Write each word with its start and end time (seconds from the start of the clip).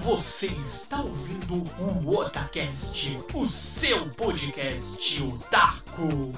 Você 0.00 0.46
está 0.46 1.02
ouvindo 1.02 1.62
o 1.78 2.16
Otacast, 2.16 3.10
o 3.34 3.46
seu 3.46 4.08
podcast 4.10 5.22
otaku. 5.22 6.32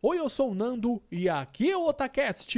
Oi, 0.00 0.18
eu 0.18 0.28
sou 0.28 0.52
o 0.52 0.54
Nando 0.54 1.02
e 1.10 1.28
aqui 1.28 1.72
é 1.72 1.76
o 1.76 1.88
Otacast. 1.88 2.56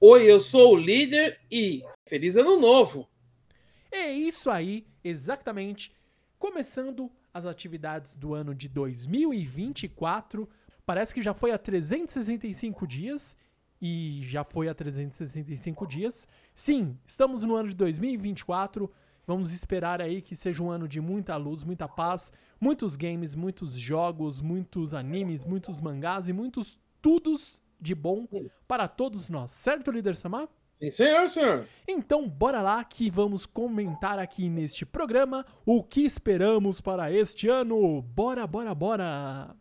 Oi, 0.00 0.30
eu 0.30 0.40
sou 0.40 0.72
o 0.72 0.78
líder 0.78 1.38
e 1.50 1.84
feliz 2.06 2.38
ano 2.38 2.58
novo. 2.58 3.06
É 3.90 4.10
isso 4.10 4.50
aí, 4.50 4.86
exatamente. 5.04 5.92
Começando 6.38 7.12
as 7.34 7.44
atividades 7.44 8.16
do 8.16 8.32
ano 8.32 8.54
de 8.54 8.66
2024. 8.66 10.48
Parece 10.86 11.12
que 11.12 11.22
já 11.22 11.34
foi 11.34 11.52
há 11.52 11.58
365 11.58 12.86
dias 12.86 13.36
e 13.82 14.20
já 14.22 14.44
foi 14.44 14.68
há 14.68 14.74
365 14.74 15.84
dias. 15.88 16.28
Sim, 16.54 16.96
estamos 17.04 17.42
no 17.42 17.56
ano 17.56 17.70
de 17.70 17.74
2024. 17.74 18.88
Vamos 19.26 19.52
esperar 19.52 20.00
aí 20.00 20.22
que 20.22 20.36
seja 20.36 20.62
um 20.62 20.70
ano 20.70 20.86
de 20.86 21.00
muita 21.00 21.36
luz, 21.36 21.64
muita 21.64 21.88
paz, 21.88 22.32
muitos 22.60 22.96
games, 22.96 23.34
muitos 23.34 23.72
jogos, 23.72 24.40
muitos 24.40 24.94
animes, 24.94 25.44
muitos 25.44 25.80
mangás 25.80 26.28
e 26.28 26.32
muitos 26.32 26.78
tudos 27.00 27.60
de 27.80 27.92
bom 27.92 28.28
para 28.68 28.86
todos 28.86 29.28
nós. 29.28 29.50
Certo, 29.50 29.90
líder 29.90 30.14
Samar? 30.14 30.48
Sim, 30.76 30.90
senhor, 30.90 31.28
senhor. 31.28 31.68
Então, 31.86 32.28
bora 32.28 32.62
lá 32.62 32.84
que 32.84 33.10
vamos 33.10 33.46
comentar 33.46 34.18
aqui 34.18 34.48
neste 34.48 34.86
programa 34.86 35.44
o 35.66 35.82
que 35.82 36.02
esperamos 36.02 36.80
para 36.80 37.10
este 37.10 37.48
ano. 37.48 38.00
Bora, 38.00 38.46
bora, 38.46 38.74
bora! 38.74 39.56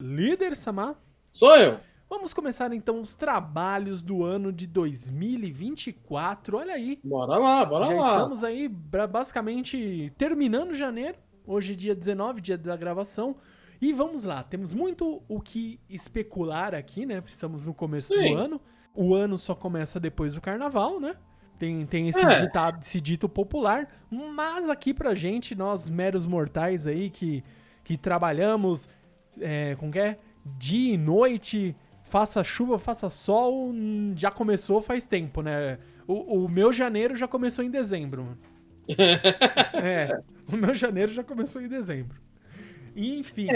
Líder 0.00 0.56
Samar, 0.56 0.96
Sou 1.32 1.56
eu. 1.56 1.80
Vamos 2.10 2.34
começar 2.34 2.72
então 2.74 3.00
os 3.00 3.14
trabalhos 3.14 4.02
do 4.02 4.24
ano 4.24 4.52
de 4.52 4.66
2024. 4.66 6.56
Olha 6.58 6.74
aí, 6.74 6.98
Bora 7.04 7.38
lá, 7.38 7.64
bora 7.64 7.86
já 7.86 7.94
lá. 7.94 8.16
estamos 8.16 8.44
aí 8.44 8.68
basicamente 8.68 10.12
terminando 10.18 10.74
janeiro. 10.74 11.16
Hoje, 11.46 11.74
dia 11.74 11.94
19, 11.94 12.40
dia 12.40 12.58
da 12.58 12.76
gravação. 12.76 13.36
E 13.80 13.92
vamos 13.92 14.24
lá, 14.24 14.42
temos 14.42 14.74
muito 14.74 15.22
o 15.26 15.40
que 15.40 15.80
especular 15.88 16.74
aqui, 16.74 17.06
né? 17.06 17.22
Estamos 17.26 17.64
no 17.64 17.72
começo 17.72 18.14
Sim. 18.14 18.34
do 18.34 18.38
ano. 18.38 18.60
O 18.94 19.14
ano 19.14 19.38
só 19.38 19.54
começa 19.54 19.98
depois 19.98 20.34
do 20.34 20.40
carnaval, 20.40 21.00
né? 21.00 21.14
Tem, 21.58 21.86
tem 21.86 22.08
esse, 22.08 22.18
É. 22.20 22.40
ditado, 22.42 22.82
esse 22.82 23.00
dito 23.00 23.28
popular. 23.28 23.88
Mas 24.10 24.68
aqui 24.68 24.92
pra 24.92 25.14
gente, 25.14 25.54
nós 25.54 25.88
meros 25.88 26.26
mortais 26.26 26.86
aí 26.86 27.08
que, 27.08 27.42
que 27.82 27.96
trabalhamos 27.96 28.88
é, 29.40 29.74
com 29.76 29.90
que 29.90 29.98
é? 29.98 30.18
Dia 30.58 30.94
e 30.94 30.98
noite, 30.98 31.74
faça 32.10 32.42
chuva, 32.42 32.78
faça 32.78 33.08
sol, 33.08 33.72
já 34.16 34.30
começou 34.30 34.82
faz 34.82 35.04
tempo, 35.04 35.40
né? 35.40 35.78
O, 36.06 36.44
o 36.44 36.48
meu 36.48 36.72
janeiro 36.72 37.16
já 37.16 37.28
começou 37.28 37.64
em 37.64 37.70
dezembro. 37.70 38.36
é, 39.82 40.20
o 40.52 40.56
meu 40.56 40.74
janeiro 40.74 41.12
já 41.12 41.22
começou 41.22 41.62
em 41.62 41.68
dezembro. 41.68 42.20
Enfim, 42.96 43.46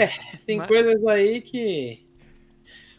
Tem 0.45 0.57
Mas- 0.57 0.67
coisas 0.67 1.05
aí 1.05 1.41
que. 1.41 2.05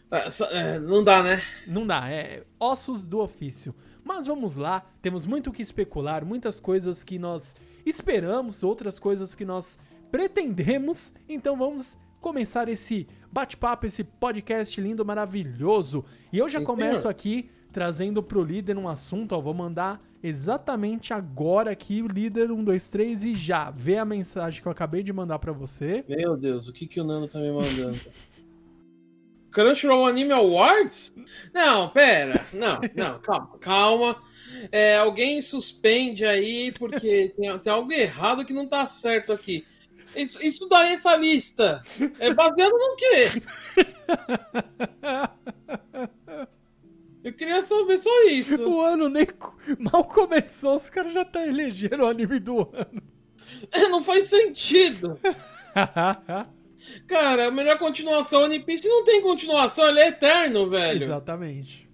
Ah, 0.09 0.25
é, 0.51 0.79
não 0.79 1.03
dá, 1.03 1.21
né? 1.21 1.41
não 1.65 1.85
dá, 1.85 2.09
é 2.09 2.43
ossos 2.59 3.03
do 3.03 3.19
ofício. 3.19 3.75
Mas 4.03 4.27
vamos 4.27 4.55
lá, 4.55 4.85
temos 5.01 5.25
muito 5.25 5.49
o 5.49 5.53
que 5.53 5.61
especular, 5.61 6.23
muitas 6.23 6.61
coisas 6.61 7.03
que 7.03 7.19
nós 7.19 7.55
esperamos, 7.85 8.63
outras 8.63 8.99
coisas 8.99 9.35
que 9.35 9.43
nós 9.43 9.77
pretendemos. 10.09 11.13
Então 11.27 11.57
vamos 11.57 11.97
começar 12.21 12.69
esse 12.69 13.07
bate-papo, 13.37 13.85
esse 13.85 14.03
podcast 14.03 14.81
lindo, 14.81 15.05
maravilhoso. 15.05 16.03
E 16.33 16.39
eu 16.39 16.49
já 16.49 16.59
começo 16.59 17.07
aqui 17.07 17.51
trazendo 17.71 18.23
pro 18.23 18.43
líder 18.43 18.75
um 18.75 18.89
assunto, 18.89 19.33
ó, 19.33 19.39
vou 19.39 19.53
mandar 19.53 20.03
exatamente 20.23 21.13
agora 21.13 21.69
aqui 21.69 22.01
o 22.01 22.07
líder 22.07 22.49
1 22.49 22.63
2 22.63 22.89
3 22.89 23.23
e 23.25 23.33
já 23.35 23.69
vê 23.69 23.97
a 23.97 24.05
mensagem 24.05 24.59
que 24.59 24.67
eu 24.67 24.71
acabei 24.71 25.03
de 25.03 25.13
mandar 25.13 25.37
pra 25.37 25.51
você. 25.51 26.03
Meu 26.09 26.35
Deus, 26.35 26.67
o 26.67 26.73
que, 26.73 26.87
que 26.87 26.99
o 26.99 27.03
Nando 27.03 27.27
tá 27.27 27.37
me 27.37 27.51
mandando? 27.51 27.99
Crunchyroll 29.53 30.07
Anime 30.07 30.31
Awards? 30.31 31.13
Não, 31.53 31.89
pera. 31.89 32.43
Não, 32.51 32.79
não, 32.95 33.19
calma, 33.19 33.57
calma. 33.59 34.23
É, 34.71 34.97
alguém 34.97 35.43
suspende 35.43 36.25
aí 36.25 36.71
porque 36.71 37.31
tem, 37.37 37.59
tem 37.59 37.71
algo 37.71 37.91
errado 37.91 38.43
que 38.43 38.53
não 38.53 38.65
tá 38.65 38.87
certo 38.87 39.31
aqui. 39.31 39.63
Isso, 40.15 40.43
isso 40.45 40.67
daí, 40.67 40.93
essa 40.93 41.15
lista, 41.15 41.83
é 42.19 42.33
baseado 42.33 42.71
no 42.71 42.95
quê? 42.95 43.43
Eu 47.23 47.33
queria 47.33 47.61
saber 47.61 47.97
só 47.97 48.23
isso. 48.23 48.69
O 48.69 48.81
ano 48.81 49.09
nem 49.09 49.27
mal 49.79 50.03
começou, 50.05 50.77
os 50.77 50.89
caras 50.89 51.13
já 51.13 51.25
tá 51.25 51.45
elegendo 51.45 52.03
o 52.03 52.07
anime 52.07 52.39
do 52.39 52.59
ano. 52.59 53.01
Não 53.89 54.01
faz 54.01 54.25
sentido. 54.25 55.19
Cara, 57.05 57.47
a 57.47 57.51
melhor 57.51 57.77
continuação 57.77 58.43
One 58.43 58.59
Piece 58.61 58.87
não 58.87 59.03
tem 59.03 59.21
continuação, 59.21 59.87
ele 59.89 59.99
é 59.99 60.07
eterno, 60.07 60.69
velho. 60.69 61.03
Exatamente. 61.03 61.86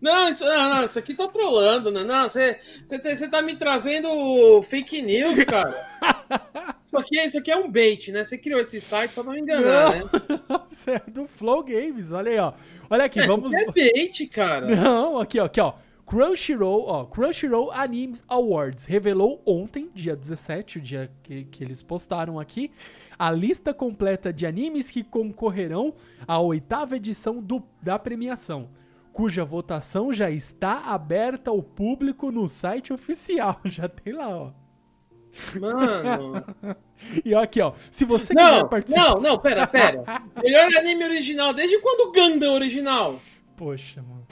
Não, 0.00 0.28
isso, 0.28 0.44
não, 0.44 0.76
não, 0.76 0.84
isso 0.84 0.98
aqui 0.98 1.12
tá 1.14 1.26
trolando, 1.26 1.90
né? 1.90 2.04
Não, 2.04 2.28
você 2.30 2.58
você 2.84 2.98
tá- 2.98 3.14
você 3.16 3.28
tá 3.28 3.42
me 3.42 3.56
trazendo 3.56 4.62
fake 4.62 5.02
news, 5.02 5.42
cara. 5.44 5.74
Isso 6.88 6.96
aqui, 6.96 7.18
é- 7.18 7.26
isso 7.26 7.38
aqui 7.38 7.50
é 7.50 7.56
um 7.56 7.70
bait, 7.70 8.10
né? 8.10 8.24
Você 8.24 8.38
criou 8.38 8.60
esse 8.60 8.80
site 8.80 9.10
só 9.10 9.22
pra 9.22 9.34
me 9.34 9.40
enganar, 9.40 9.94
né? 9.94 10.02
Isso 10.72 10.88
é 10.88 10.98
do 11.06 11.26
Flow 11.28 11.62
Games, 11.62 12.12
olha 12.12 12.30
aí, 12.32 12.38
ó. 12.38 12.52
Olha 12.88 13.04
aqui, 13.04 13.20
vamos. 13.26 13.52
É 13.52 13.66
bait, 13.66 14.26
cara. 14.28 14.74
Não, 14.74 15.18
aqui, 15.18 15.38
ó, 15.38 15.44
aqui, 15.44 15.60
ó. 15.60 15.74
Crunchyroll, 16.06 16.86
ó, 16.86 17.04
Crunchyroll 17.04 17.70
Animes 17.70 18.24
Awards 18.26 18.86
revelou 18.86 19.42
ontem, 19.44 19.90
dia 19.94 20.16
17, 20.16 20.78
o 20.78 20.80
dia 20.80 21.10
que, 21.22 21.44
que 21.44 21.62
eles 21.62 21.82
postaram 21.82 22.40
aqui, 22.40 22.70
a 23.18 23.30
lista 23.30 23.74
completa 23.74 24.32
de 24.32 24.46
animes 24.46 24.90
que 24.90 25.04
concorrerão 25.04 25.92
à 26.26 26.40
oitava 26.40 26.96
edição 26.96 27.42
do, 27.42 27.62
da 27.82 27.98
premiação, 27.98 28.70
cuja 29.18 29.44
votação 29.44 30.12
já 30.12 30.30
está 30.30 30.92
aberta 30.94 31.50
ao 31.50 31.60
público 31.60 32.30
no 32.30 32.46
site 32.46 32.92
oficial. 32.92 33.60
Já 33.66 33.88
tem 33.88 34.12
lá, 34.12 34.28
ó. 34.28 34.52
Mano. 35.60 36.44
E 37.24 37.32
ó, 37.34 37.42
aqui, 37.42 37.60
ó. 37.60 37.72
Se 37.92 38.04
você 38.04 38.32
quiser 38.34 38.60
Não, 38.60 38.68
participar. 38.68 39.04
não, 39.14 39.20
não, 39.20 39.38
pera, 39.38 39.66
pera. 39.66 40.02
Melhor 40.42 40.68
anime 40.78 41.04
original, 41.04 41.52
desde 41.52 41.78
quando 41.80 42.08
o 42.08 42.12
Gundam 42.12 42.50
é 42.52 42.54
original? 42.54 43.20
Poxa, 43.56 44.02
mano. 44.02 44.26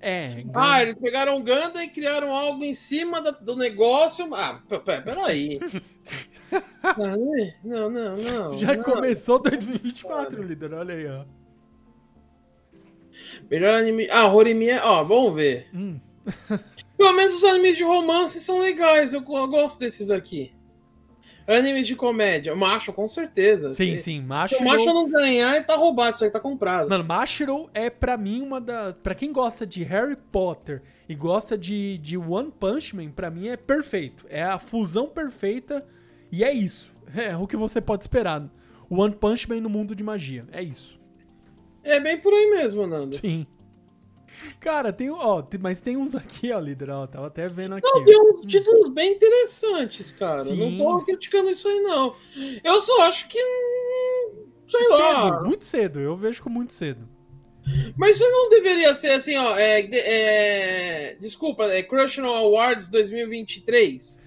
É, 0.00 0.44
Ah, 0.54 0.82
eles 0.82 0.94
pegaram 0.96 1.36
o 1.36 1.40
Gundam 1.40 1.82
e 1.82 1.88
criaram 1.88 2.30
algo 2.32 2.62
em 2.64 2.74
cima 2.74 3.20
do 3.20 3.54
negócio. 3.56 4.34
Ah, 4.34 4.60
p- 4.68 4.78
p- 4.80 5.00
peraí. 5.02 5.60
Ah, 6.82 6.94
Não, 7.64 7.88
não, 7.90 8.16
não. 8.18 8.58
já 8.58 8.76
não. 8.76 8.82
começou 8.84 9.38
2024, 9.42 10.42
líder. 10.42 10.72
Olha 10.74 10.94
aí, 10.94 11.06
ó. 11.06 11.24
Melhor 13.50 13.74
anime. 13.78 14.08
Ah, 14.10 14.26
Horimi 14.28 14.68
é. 14.68 14.82
Ó, 14.82 15.02
vamos 15.04 15.34
ver. 15.34 15.68
Hum. 15.74 15.98
Pelo 16.96 17.12
menos 17.14 17.34
os 17.34 17.44
animes 17.44 17.76
de 17.76 17.84
romance 17.84 18.40
são 18.40 18.58
legais. 18.60 19.12
Eu, 19.12 19.20
eu 19.26 19.48
gosto 19.48 19.80
desses 19.80 20.10
aqui. 20.10 20.52
Animes 21.46 21.88
de 21.88 21.96
comédia. 21.96 22.54
Macho, 22.54 22.92
com 22.92 23.08
certeza. 23.08 23.74
Sim, 23.74 23.96
Se- 23.96 24.04
sim. 24.04 24.20
Se 24.20 24.26
Mashiro. 24.26 24.60
o 24.62 24.64
macho 24.64 24.84
não 24.86 25.08
ganhar, 25.10 25.66
tá 25.66 25.74
roubado. 25.74 26.14
Isso 26.14 26.22
aí 26.24 26.30
tá 26.30 26.38
comprado. 26.38 26.88
Mano, 26.88 27.02
Mashiro 27.02 27.68
é 27.74 27.90
pra 27.90 28.16
mim 28.16 28.40
uma 28.42 28.60
das. 28.60 28.96
Pra 28.98 29.14
quem 29.14 29.32
gosta 29.32 29.66
de 29.66 29.82
Harry 29.82 30.16
Potter 30.30 30.82
e 31.08 31.14
gosta 31.16 31.58
de, 31.58 31.98
de 31.98 32.16
One 32.16 32.52
Punch 32.52 32.94
Man, 32.94 33.10
pra 33.10 33.28
mim 33.28 33.48
é 33.48 33.56
perfeito. 33.56 34.24
É 34.30 34.42
a 34.44 34.58
fusão 34.60 35.08
perfeita 35.08 35.84
e 36.30 36.44
é 36.44 36.52
isso. 36.52 36.92
É 37.14 37.36
o 37.36 37.46
que 37.48 37.56
você 37.56 37.80
pode 37.80 38.04
esperar. 38.04 38.48
One 38.88 39.12
Punch 39.14 39.48
Man 39.48 39.60
no 39.60 39.68
mundo 39.68 39.96
de 39.96 40.04
magia. 40.04 40.44
É 40.52 40.62
isso. 40.62 41.00
É 41.82 42.00
bem 42.00 42.18
por 42.18 42.32
aí 42.32 42.46
mesmo, 42.50 42.86
Nando. 42.86 43.16
Sim. 43.16 43.46
Cara, 44.60 44.92
tem, 44.92 45.10
ó, 45.10 45.42
mas 45.60 45.80
tem 45.80 45.96
uns 45.96 46.14
aqui, 46.14 46.52
ó, 46.52 46.58
líder, 46.58 46.90
ó, 46.90 47.06
tava 47.06 47.26
até 47.26 47.48
vendo 47.48 47.74
aqui. 47.74 47.88
Não, 47.88 48.04
tem 48.04 48.20
uns 48.20 48.46
títulos 48.46 48.92
bem 48.92 49.14
interessantes, 49.14 50.12
cara. 50.12 50.44
Sim. 50.44 50.56
Não 50.56 50.98
tô 50.98 51.04
criticando 51.04 51.50
isso 51.50 51.68
aí, 51.68 51.80
não. 51.80 52.14
Eu 52.62 52.80
só 52.80 53.02
acho 53.02 53.28
que. 53.28 53.38
Sei 54.68 54.88
lá. 54.88 55.32
Cedo, 55.32 55.44
muito 55.44 55.64
cedo, 55.64 56.00
eu 56.00 56.16
vejo 56.16 56.42
como 56.42 56.56
muito 56.56 56.72
cedo. 56.72 57.08
Mas 57.96 58.16
isso 58.16 58.28
não 58.28 58.48
deveria 58.48 58.94
ser 58.94 59.10
assim, 59.10 59.36
ó. 59.36 59.56
É, 59.56 59.80
é, 59.80 61.16
desculpa, 61.20 61.64
é 61.66 61.82
Crunchyroll 61.82 62.34
Awards 62.34 62.88
2023? 62.88 64.26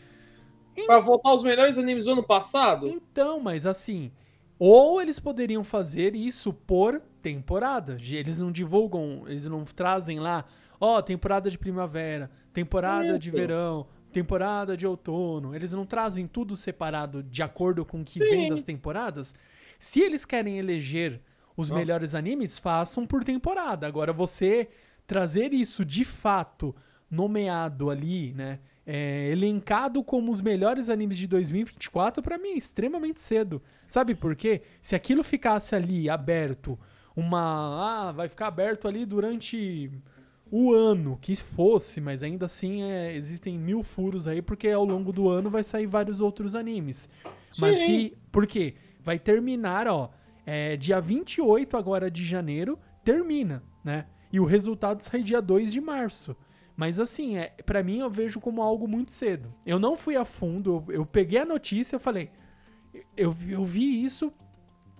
Pra 0.85 0.99
voltar 0.99 1.33
os 1.33 1.43
melhores 1.43 1.77
animes 1.77 2.05
do 2.05 2.11
ano 2.11 2.23
passado? 2.23 2.87
Então, 2.89 3.39
mas 3.39 3.65
assim, 3.65 4.11
ou 4.59 5.01
eles 5.01 5.19
poderiam 5.19 5.63
fazer 5.63 6.15
isso 6.15 6.53
por 6.53 7.01
temporada. 7.33 7.97
Eles 7.99 8.37
não 8.37 8.51
divulgam, 8.51 9.23
eles 9.27 9.47
não 9.47 9.65
trazem 9.65 10.19
lá, 10.19 10.45
ó, 10.79 11.01
temporada 11.01 11.49
de 11.49 11.57
primavera, 11.57 12.29
temporada 12.53 13.17
de 13.17 13.31
verão, 13.31 13.87
temporada 14.11 14.77
de 14.77 14.85
outono. 14.85 15.55
Eles 15.55 15.71
não 15.71 15.85
trazem 15.85 16.27
tudo 16.27 16.55
separado 16.55 17.23
de 17.23 17.41
acordo 17.41 17.83
com 17.83 18.01
o 18.01 18.05
que 18.05 18.23
Sim. 18.23 18.29
vem 18.29 18.49
das 18.49 18.63
temporadas. 18.63 19.33
Se 19.79 20.01
eles 20.01 20.23
querem 20.23 20.59
eleger 20.59 21.19
os 21.57 21.69
Nossa. 21.69 21.79
melhores 21.79 22.13
animes, 22.13 22.59
façam 22.59 23.07
por 23.07 23.23
temporada. 23.23 23.87
Agora 23.87 24.13
você 24.13 24.67
trazer 25.07 25.51
isso 25.51 25.83
de 25.83 26.05
fato 26.05 26.75
nomeado 27.09 27.89
ali, 27.89 28.33
né? 28.33 28.59
É, 28.87 29.31
elencado 29.31 30.03
como 30.03 30.31
os 30.31 30.41
melhores 30.41 30.89
animes 30.89 31.17
de 31.17 31.25
2024, 31.25 32.21
pra 32.21 32.37
mim 32.37 32.49
é 32.49 32.57
extremamente 32.57 33.19
cedo. 33.19 33.59
Sabe 33.87 34.13
por 34.13 34.35
quê? 34.35 34.61
Se 34.79 34.95
aquilo 34.95 35.23
ficasse 35.23 35.75
ali 35.75 36.07
aberto, 36.07 36.77
uma. 37.15 38.07
Ah, 38.07 38.11
vai 38.11 38.27
ficar 38.27 38.47
aberto 38.47 38.87
ali 38.87 39.05
durante 39.05 39.91
o 40.51 40.73
ano 40.73 41.17
que 41.21 41.35
fosse, 41.35 41.99
mas 41.99 42.21
ainda 42.21 42.45
assim 42.45 42.83
é, 42.83 43.15
existem 43.15 43.57
mil 43.57 43.83
furos 43.83 44.27
aí, 44.27 44.41
porque 44.41 44.69
ao 44.69 44.85
longo 44.85 45.11
do 45.11 45.29
ano 45.29 45.49
vai 45.49 45.63
sair 45.63 45.87
vários 45.87 46.21
outros 46.21 46.55
animes. 46.55 47.09
Mas 47.59 47.77
Sim. 47.77 47.85
se. 47.85 48.17
Por 48.31 48.45
quê? 48.45 48.75
Vai 49.03 49.19
terminar, 49.19 49.87
ó. 49.87 50.09
É, 50.45 50.77
dia 50.77 50.99
28 51.01 51.75
agora 51.75 52.11
de 52.11 52.23
janeiro, 52.23 52.77
termina, 53.03 53.63
né? 53.83 54.05
E 54.31 54.39
o 54.39 54.45
resultado 54.45 55.01
sai 55.01 55.23
dia 55.23 55.41
2 55.41 55.71
de 55.71 55.81
março. 55.81 56.35
Mas 56.75 56.99
assim, 56.99 57.37
é, 57.37 57.53
para 57.65 57.81
mim 57.81 57.99
eu 57.99 58.09
vejo 58.09 58.39
como 58.39 58.61
algo 58.61 58.87
muito 58.87 59.11
cedo. 59.11 59.53
Eu 59.65 59.79
não 59.79 59.95
fui 59.95 60.15
a 60.15 60.25
fundo, 60.25 60.85
eu, 60.89 60.95
eu 60.95 61.05
peguei 61.05 61.39
a 61.39 61.45
notícia, 61.45 61.95
eu 61.95 61.99
falei, 61.99 62.29
eu, 63.15 63.35
eu 63.47 63.63
vi 63.63 64.03
isso, 64.03 64.31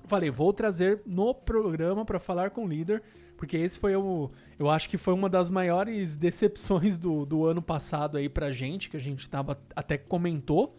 falei, 0.05 0.29
vou 0.29 0.53
trazer 0.53 1.01
no 1.05 1.33
programa 1.33 2.05
pra 2.05 2.19
falar 2.19 2.51
com 2.51 2.65
o 2.65 2.67
líder, 2.67 3.01
porque 3.37 3.57
esse 3.57 3.77
foi 3.77 3.95
o, 3.95 4.31
eu 4.57 4.69
acho 4.69 4.89
que 4.89 4.97
foi 4.97 5.13
uma 5.13 5.29
das 5.29 5.49
maiores 5.49 6.15
decepções 6.15 6.97
do, 6.97 7.25
do 7.25 7.45
ano 7.45 7.61
passado 7.61 8.17
aí 8.17 8.29
pra 8.29 8.51
gente, 8.51 8.89
que 8.89 8.97
a 8.97 8.99
gente 8.99 9.29
tava 9.29 9.59
até 9.75 9.97
comentou 9.97 10.77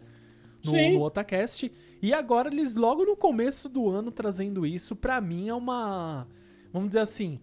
no, 0.65 0.71
Sim. 0.71 0.93
no 0.93 1.03
Otacast. 1.03 1.71
E 2.01 2.13
agora 2.13 2.49
eles 2.49 2.75
logo 2.75 3.05
no 3.05 3.15
começo 3.15 3.67
do 3.69 3.89
ano 3.89 4.11
trazendo 4.11 4.65
isso, 4.65 4.95
pra 4.95 5.19
mim 5.19 5.49
é 5.49 5.53
uma, 5.53 6.27
vamos 6.71 6.89
dizer 6.89 6.99
assim, 6.99 7.39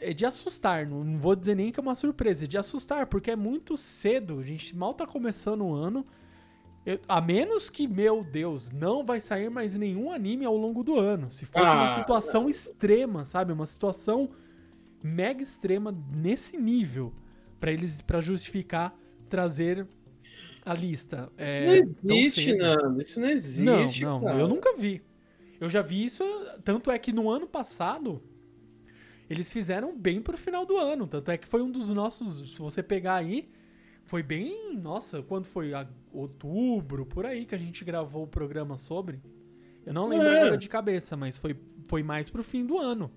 é 0.00 0.12
de 0.12 0.26
assustar, 0.26 0.86
não 0.86 1.02
não 1.02 1.18
vou 1.18 1.34
dizer 1.34 1.54
nem 1.54 1.72
que 1.72 1.80
é 1.80 1.82
uma 1.82 1.94
surpresa, 1.94 2.44
é 2.44 2.46
de 2.46 2.58
assustar, 2.58 3.06
porque 3.06 3.30
é 3.30 3.36
muito 3.36 3.76
cedo, 3.76 4.38
a 4.38 4.42
gente 4.42 4.76
mal 4.76 4.94
tá 4.94 5.06
começando 5.06 5.64
o 5.64 5.74
ano. 5.74 6.06
Eu- 6.86 7.00
a 7.08 7.20
menos 7.20 7.68
que, 7.68 7.88
meu 7.88 8.22
Deus, 8.22 8.70
não 8.70 9.04
vai 9.04 9.20
sair 9.20 9.50
mais 9.50 9.74
nenhum 9.76 10.12
anime 10.12 10.44
ao 10.44 10.56
longo 10.56 10.84
do 10.84 10.96
ano. 10.98 11.28
Se 11.28 11.44
fosse 11.44 11.64
uma 11.64 11.94
Ah, 11.96 11.98
situação 11.98 12.48
extrema, 12.48 13.24
sabe? 13.24 13.52
Uma 13.52 13.66
situação 13.66 14.30
mega 15.02 15.42
extrema 15.42 15.92
nesse 16.14 16.56
nível, 16.56 17.12
pra 17.58 17.72
eles 17.72 18.00
para 18.00 18.20
justificar 18.20 18.96
trazer 19.28 19.86
a 20.64 20.72
lista. 20.74 21.30
Isso 21.36 21.56
É, 21.56 21.82
não 22.02 22.14
existe. 22.16 22.54
Nando. 22.54 23.02
Isso 23.02 23.20
não 23.20 23.28
existe. 23.28 24.04
Não, 24.04 24.20
não, 24.20 24.26
cara. 24.26 24.38
eu 24.38 24.48
nunca 24.48 24.76
vi. 24.76 25.02
Eu 25.60 25.68
já 25.70 25.82
vi 25.82 26.04
isso, 26.04 26.22
tanto 26.64 26.90
é 26.90 26.98
que 26.98 27.12
no 27.12 27.28
ano 27.30 27.46
passado 27.48 28.22
eles 29.28 29.52
fizeram 29.52 29.96
bem 29.96 30.20
pro 30.20 30.36
final 30.38 30.64
do 30.64 30.76
ano, 30.76 31.06
tanto 31.06 31.30
é 31.32 31.36
que 31.38 31.46
foi 31.48 31.62
um 31.62 31.70
dos 31.70 31.88
nossos, 31.90 32.52
se 32.52 32.58
você 32.60 32.80
pegar 32.82 33.16
aí, 33.16 33.48
foi 34.06 34.22
bem, 34.22 34.74
nossa, 34.76 35.22
quando 35.22 35.44
foi 35.44 35.74
A- 35.74 35.86
outubro, 36.12 37.04
por 37.04 37.26
aí 37.26 37.44
que 37.44 37.54
a 37.54 37.58
gente 37.58 37.84
gravou 37.84 38.22
o 38.24 38.26
programa 38.26 38.78
sobre. 38.78 39.20
Eu 39.84 39.92
não 39.92 40.08
lembro 40.08 40.26
É. 40.26 40.38
agora 40.40 40.56
de 40.58 40.68
cabeça, 40.68 41.16
mas 41.16 41.36
foi 41.36 41.54
foi 41.84 42.02
mais 42.02 42.28
pro 42.28 42.42
fim 42.42 42.66
do 42.66 42.78
ano. 42.78 43.08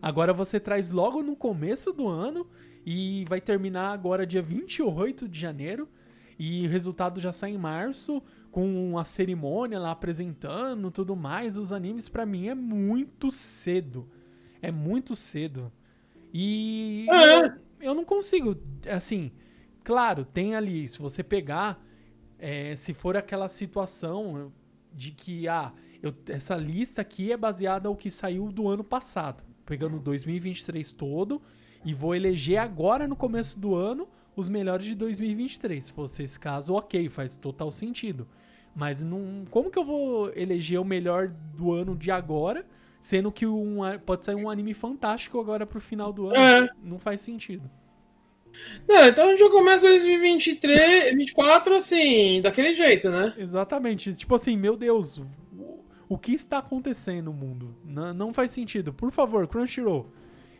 Agora 0.00 0.32
você 0.32 0.58
traz 0.58 0.88
logo 0.88 1.22
no 1.22 1.36
começo 1.36 1.92
do 1.92 2.08
ano 2.08 2.46
e 2.86 3.26
vai 3.28 3.42
terminar 3.42 3.92
agora 3.92 4.26
dia 4.26 4.40
28 4.40 5.28
de 5.28 5.38
janeiro. 5.38 5.86
E 6.38 6.66
o 6.66 6.70
resultado 6.70 7.20
já 7.20 7.30
sai 7.32 7.50
em 7.50 7.58
março, 7.58 8.22
com 8.50 8.96
a 8.98 9.04
cerimônia 9.04 9.78
lá 9.78 9.90
apresentando 9.90 10.90
tudo 10.90 11.14
mais. 11.14 11.58
Os 11.58 11.70
animes, 11.72 12.08
pra 12.08 12.24
mim, 12.24 12.48
é 12.48 12.54
muito 12.54 13.30
cedo. 13.30 14.08
É 14.62 14.70
muito 14.72 15.14
cedo. 15.14 15.70
E 16.32 17.06
É. 17.10 17.44
eu, 17.46 17.52
eu 17.80 17.94
não 17.94 18.04
consigo, 18.06 18.56
assim, 18.90 19.30
claro, 19.84 20.24
tem 20.24 20.54
ali, 20.54 20.86
se 20.88 20.98
você 20.98 21.22
pegar, 21.22 21.82
é, 22.38 22.74
se 22.76 22.94
for 22.94 23.16
aquela 23.16 23.48
situação 23.48 24.52
de 24.92 25.10
que, 25.12 25.46
ah, 25.48 25.72
eu- 26.02 26.14
essa 26.28 26.56
lista 26.56 27.02
aqui 27.02 27.32
é 27.32 27.36
baseada 27.36 27.88
no 27.88 27.96
que 27.96 28.10
saiu 28.10 28.50
do 28.50 28.68
ano 28.68 28.82
passado, 28.84 29.42
pegando 29.66 29.98
2023 29.98 30.92
todo 30.92 31.40
e 31.84 31.94
vou 31.94 32.14
eleger 32.14 32.58
agora 32.58 33.06
no 33.06 33.14
começo 33.16 33.58
do 33.58 33.74
ano 33.74 34.08
os 34.36 34.48
melhores 34.48 34.86
de 34.86 34.94
2023. 34.94 35.84
Se 35.86 35.92
fosse 35.92 36.22
esse 36.22 36.38
caso, 36.38 36.74
ok, 36.74 37.08
faz 37.08 37.36
total 37.36 37.70
sentido. 37.70 38.26
Mas 38.74 39.02
não, 39.02 39.44
como 39.50 39.70
que 39.70 39.78
eu 39.78 39.84
vou 39.84 40.30
eleger 40.34 40.80
o 40.80 40.84
melhor 40.84 41.28
do 41.28 41.72
ano 41.72 41.96
de 41.96 42.10
agora, 42.10 42.64
sendo 43.00 43.30
que 43.32 43.46
um, 43.46 43.78
pode 44.06 44.24
sair 44.24 44.36
um 44.36 44.48
anime 44.48 44.72
fantástico 44.74 45.40
agora 45.40 45.66
pro 45.66 45.80
final 45.80 46.12
do 46.12 46.26
ano? 46.26 46.36
É. 46.36 46.68
Não 46.82 46.98
faz 46.98 47.20
sentido. 47.20 47.68
Não, 48.88 49.06
então 49.06 49.26
a 49.26 49.30
gente 49.30 49.40
já 49.40 49.50
começa 49.50 49.86
2023, 49.86 51.14
24 51.14 51.76
assim, 51.76 52.40
daquele 52.42 52.74
jeito, 52.74 53.10
né? 53.10 53.34
Exatamente. 53.38 54.14
Tipo 54.14 54.34
assim, 54.34 54.56
meu 54.56 54.76
Deus, 54.76 55.22
o, 56.08 56.18
que 56.18 56.32
está 56.32 56.58
acontecendo 56.58 57.26
no 57.26 57.32
mundo? 57.32 57.76
Não, 57.84 58.12
não 58.12 58.34
faz 58.34 58.50
sentido. 58.50 58.92
Por 58.92 59.12
favor, 59.12 59.46
Crunchyroll, 59.46 60.10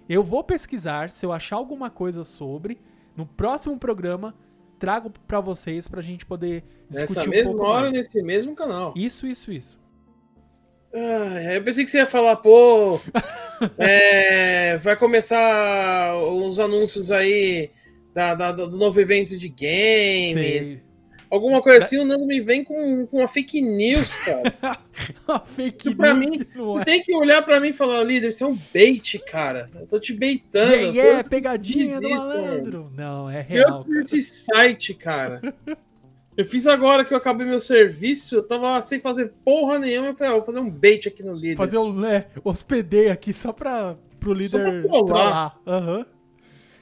eu 0.08 0.22
vou 0.22 0.44
pesquisar, 0.44 1.10
se 1.10 1.26
eu 1.26 1.32
achar 1.32 1.56
alguma 1.56 1.90
coisa 1.90 2.22
sobre, 2.24 2.80
no 3.16 3.26
próximo 3.26 3.78
programa, 3.78 4.34
trago 4.78 5.12
pra 5.26 5.40
vocês 5.40 5.88
pra 5.88 6.00
gente 6.00 6.24
poder 6.24 6.64
discutir 6.88 7.16
Nessa 7.16 7.24
um 7.24 7.30
mesma 7.30 7.50
pouco 7.50 7.66
hora, 7.66 7.82
mais. 7.82 7.94
nesse 7.94 8.22
mesmo 8.22 8.54
canal. 8.54 8.94
Isso, 8.96 9.26
isso, 9.26 9.52
isso. 9.52 9.80
Ah, 10.92 11.54
eu 11.54 11.62
pensei 11.62 11.84
que 11.84 11.90
você 11.90 11.98
ia 11.98 12.06
falar, 12.06 12.36
pô. 12.36 13.00
é, 13.78 14.78
vai 14.78 14.96
começar 14.96 16.16
os 16.16 16.58
anúncios 16.58 17.10
aí 17.10 17.70
da, 18.14 18.34
da- 18.34 18.52
do 18.52 18.76
novo 18.76 19.00
evento 19.00 19.36
de 19.36 19.48
games. 19.48 20.66
Sei. 20.66 20.82
Alguma 21.30 21.62
coisa 21.62 21.84
assim, 21.84 21.96
o 21.96 22.04
Nando 22.04 22.26
me 22.26 22.40
vem 22.40 22.64
com, 22.64 23.06
com 23.06 23.18
uma 23.18 23.28
fake 23.28 23.62
news, 23.62 24.16
cara. 24.16 24.52
A 25.28 25.38
fake 25.38 25.86
Isso 25.88 25.96
pra 25.96 26.12
news 26.12 26.28
mim, 26.28 26.46
é. 26.80 26.84
tem 26.84 27.00
que 27.04 27.14
olhar 27.14 27.40
pra 27.42 27.60
mim 27.60 27.68
e 27.68 27.72
falar, 27.72 28.02
líder, 28.02 28.30
isso 28.30 28.42
é 28.42 28.48
um 28.48 28.58
bait, 28.74 29.16
cara. 29.30 29.70
Eu 29.78 29.86
tô 29.86 30.00
te 30.00 30.12
baitando. 30.12 30.72
Yeah, 30.72 30.88
eu 30.88 30.94
yeah, 30.94 31.22
tô- 31.22 31.30
pegadinha 31.30 32.00
do 32.00 32.10
malandro. 32.10 32.92
Não, 32.96 33.30
é 33.30 33.42
Eu 33.42 33.64
real. 33.64 33.84
fiz 33.84 34.12
esse 34.12 34.44
site, 34.46 34.92
cara. 34.92 35.40
Eu 36.36 36.44
fiz 36.44 36.66
agora 36.66 37.04
que 37.04 37.14
eu 37.14 37.18
acabei 37.18 37.46
meu 37.46 37.60
serviço, 37.60 38.34
eu 38.34 38.42
tava 38.42 38.62
lá 38.68 38.82
sem 38.82 38.98
fazer 38.98 39.32
porra 39.44 39.78
nenhuma, 39.78 40.08
eu 40.08 40.14
falei, 40.16 40.32
ó, 40.32 40.36
vou 40.38 40.46
fazer 40.46 40.58
um 40.58 40.68
bait 40.70 41.06
aqui 41.06 41.22
no 41.22 41.32
líder. 41.34 41.56
Fazer 41.56 41.76
o 41.76 41.92
né, 41.92 42.24
hospedei 42.42 43.08
aqui 43.08 43.32
só 43.32 43.52
pra 43.52 43.96
pro 44.18 44.30
Só 44.44 44.58
pra 44.58 44.70
líder 44.72 44.82
trollar. 44.88 45.56
trollar. 45.64 46.06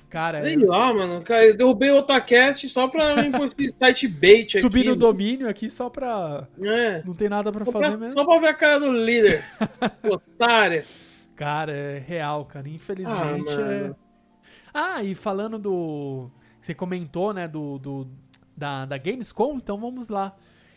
Cara, 0.08 0.42
Sei 0.44 0.56
lá, 0.56 0.92
mano. 0.94 1.22
Cara, 1.22 1.44
eu 1.46 1.56
derrubei 1.56 1.90
o 1.90 1.98
Otacast 1.98 2.66
só 2.68 2.88
pra 2.88 3.14
esse 3.44 3.70
site 3.76 4.08
bait 4.08 4.56
aqui. 4.56 4.60
subir 4.62 4.84
no 4.84 4.96
domínio 4.96 5.48
aqui 5.48 5.70
só 5.70 5.90
pra. 5.90 6.48
É. 6.62 7.02
Não 7.04 7.14
tem 7.14 7.28
nada 7.28 7.52
pra 7.52 7.64
Só 7.64 7.72
fazer 7.72 7.88
pra, 7.88 7.96
mesmo. 7.98 8.18
só 8.18 8.24
pra 8.26 8.38
ver 8.38 8.48
a 8.48 8.54
cara 8.54 8.80
do 8.80 8.90
líder. 8.90 9.44
Otário. 10.10 10.84
Cara, 11.36 11.72
é 11.72 11.98
real, 11.98 12.44
cara. 12.46 12.66
Ah, 12.66 12.70
Infelizmente 12.70 13.52
é. 13.52 13.56
mano. 13.56 13.96
Ah, 14.72 15.02
e 15.02 15.14
falando 15.14 15.58
do. 15.58 16.30
Você 16.60 16.74
comentou, 16.74 17.34
né, 17.34 17.46
do. 17.46 17.78
do 17.78 18.08
da, 18.56 18.86
da 18.86 18.98
Gamescom, 18.98 19.56
então 19.56 19.78
vamos 19.78 20.08
lá. 20.08 20.34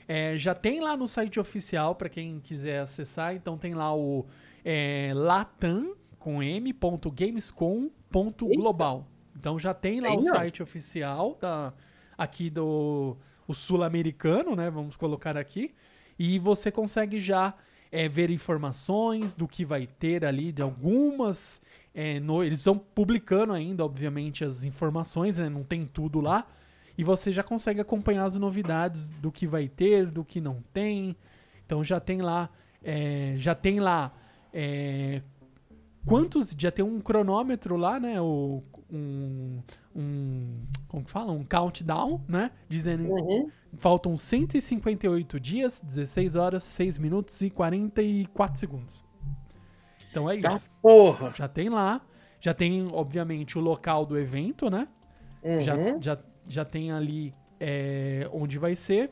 É, 0.08 0.38
já 0.38 0.54
tem 0.54 0.82
lá 0.82 0.98
no 0.98 1.08
site 1.08 1.40
oficial, 1.40 1.96
pra 1.96 2.10
quem 2.10 2.40
quiser 2.40 2.80
acessar, 2.82 3.34
então 3.34 3.58
tem 3.58 3.74
lá 3.74 3.96
o 3.96 4.26
é, 4.64 5.12
latam 5.16 5.96
com 6.20 6.44
m, 6.44 6.74
Então 9.36 9.58
já 9.60 9.74
tem 9.74 10.00
lá 10.02 10.10
Aí 10.10 10.18
o 10.18 10.22
não. 10.22 10.36
site 10.36 10.62
oficial 10.64 11.38
da, 11.40 11.74
aqui 12.18 12.50
do 12.50 13.16
sul-americano, 13.54 14.56
né? 14.56 14.70
Vamos 14.70 14.96
colocar 14.96 15.36
aqui. 15.38 15.74
E 16.18 16.40
você 16.40 16.72
consegue 16.72 17.20
já 17.20 17.54
é, 17.92 18.08
ver 18.08 18.30
informações 18.30 19.36
do 19.36 19.48
que 19.48 19.66
vai 19.66 19.86
ter 19.88 20.24
ali, 20.24 20.52
de 20.52 20.62
algumas. 20.62 21.62
é, 21.94 22.20
no- 22.22 22.44
eles 22.44 22.60
estão 22.60 22.78
publicando 22.78 23.52
ainda, 23.52 23.84
obviamente, 23.84 24.46
as 24.46 24.64
informações, 24.64 25.38
né? 25.38 25.50
Não 25.50 25.64
tem 25.64 25.86
tudo 25.86 26.22
lá. 26.22 26.48
E 26.98 27.04
você 27.04 27.32
já 27.32 27.44
consegue 27.44 27.82
acompanhar 27.82 28.24
as 28.26 28.36
novidades 28.38 29.10
do 29.10 29.32
que 29.32 29.46
vai 29.48 29.68
ter, 29.68 30.06
do 30.10 30.24
que 30.24 30.40
não 30.40 30.64
tem. 30.74 31.16
Então 31.66 31.84
já 31.84 32.00
tem 32.00 32.22
lá. 32.22 32.50
é, 32.84 33.34
já 33.38 33.54
tem 33.56 33.80
lá. 33.82 34.14
quantos. 36.06 36.56
Já 36.58 36.72
tem 36.72 36.84
um 36.84 37.00
cronômetro 37.00 37.76
lá, 37.78 38.00
né? 38.00 38.20
O, 38.22 38.64
um, 38.92 39.62
um. 39.96 40.64
Como 40.88 41.04
que 41.06 41.12
fala? 41.12 41.32
Um 41.32 41.44
countdown, 41.44 42.22
né? 42.28 42.52
Dizendo 42.70 43.10
Uhum. 43.10 43.50
Faltam 43.78 44.18
158 44.18 45.40
dias, 45.40 45.82
16 45.82 46.36
horas, 46.36 46.64
6 46.64 46.98
minutos 46.98 47.42
e 47.42 47.50
44 47.50 48.60
segundos. 48.60 49.06
Então 50.10 50.30
é 50.30 50.38
Tá 50.40 50.54
isso. 50.56 50.70
porra. 50.82 51.34
Já 51.36 51.48
tem 51.48 51.70
lá. 51.70 52.02
Já 52.40 52.54
tem, 52.54 52.88
obviamente, 52.92 53.58
o 53.58 53.62
local 53.62 54.06
do 54.06 54.18
evento, 54.18 54.70
né? 54.70 54.88
Já, 55.62 55.76
Uhum. 55.76 56.02
já, 56.02 56.18
já 56.48 56.66
tem 56.66 56.92
ali 56.92 57.34
é, 57.60 58.30
onde 58.34 58.58
vai 58.60 58.76
ser. 58.76 59.12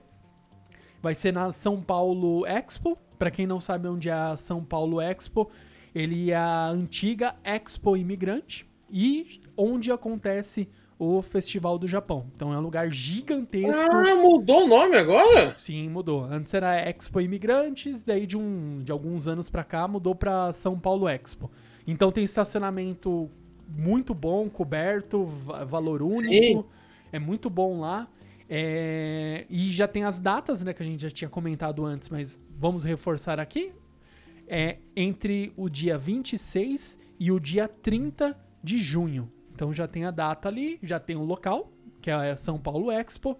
Vai 1.02 1.16
ser 1.16 1.32
na 1.32 1.52
São 1.52 1.82
Paulo 1.82 2.46
Expo. 2.46 2.98
Pra 3.18 3.32
quem 3.32 3.48
não 3.48 3.60
sabe 3.62 3.88
onde 3.88 4.10
é 4.10 4.14
a 4.14 4.36
São 4.36 4.64
Paulo 4.64 5.00
Expo, 5.02 5.50
ele 5.96 6.32
é 6.32 6.36
a 6.36 6.68
antiga 6.68 7.36
Expo 7.44 7.96
Imigrante. 7.98 8.69
E 8.92 9.42
onde 9.58 9.92
acontece 9.92 10.68
o 10.98 11.22
Festival 11.22 11.78
do 11.80 11.88
Japão. 11.88 12.26
Então 12.36 12.54
é 12.54 12.58
um 12.58 12.62
lugar 12.62 12.92
gigantesco. 12.92 13.96
Ah, 13.96 14.16
mudou 14.16 14.66
o 14.66 14.68
nome 14.68 14.98
agora? 14.98 15.58
Sim, 15.58 15.88
mudou. 15.90 16.26
Antes 16.26 16.54
era 16.54 16.78
Expo 16.90 17.22
Imigrantes, 17.22 18.04
daí 18.04 18.26
de, 18.28 18.36
um, 18.38 18.80
de 18.84 18.92
alguns 18.92 19.28
anos 19.28 19.50
pra 19.50 19.64
cá 19.64 19.88
mudou 19.88 20.14
pra 20.14 20.52
São 20.52 20.78
Paulo 20.78 21.08
Expo. 21.08 21.50
Então 21.88 22.12
tem 22.12 22.24
estacionamento 22.24 23.30
muito 23.68 24.14
bom, 24.14 24.50
coberto, 24.50 25.24
va- 25.26 25.64
valor 25.64 26.02
único. 26.02 26.28
Sim. 26.28 26.64
É 27.14 27.18
muito 27.20 27.50
bom 27.50 27.80
lá. 27.80 28.08
É, 28.50 29.46
e 29.50 29.72
já 29.72 29.88
tem 29.88 30.04
as 30.04 30.20
datas, 30.20 30.64
né, 30.64 30.74
que 30.74 30.82
a 30.82 30.86
gente 30.86 31.02
já 31.04 31.12
tinha 31.12 31.30
comentado 31.30 31.86
antes, 31.86 32.10
mas 32.10 32.38
vamos 32.58 32.84
reforçar 32.84 33.40
aqui. 33.40 33.72
É 34.48 34.78
entre 34.96 35.54
o 35.56 35.70
dia 35.70 35.98
26 35.98 37.00
e 37.20 37.32
o 37.32 37.40
dia 37.40 37.68
30 37.68 38.36
de 38.64 38.80
junho. 38.80 39.32
Então 39.54 39.74
já 39.74 39.88
tem 39.88 40.06
a 40.06 40.12
data 40.12 40.48
ali, 40.48 40.80
já 40.82 41.00
tem 41.00 41.16
o 41.16 41.24
local, 41.24 41.72
que 42.02 42.10
é 42.10 42.32
a 42.32 42.38
São 42.38 42.60
Paulo 42.60 42.92
Expo, 42.92 43.38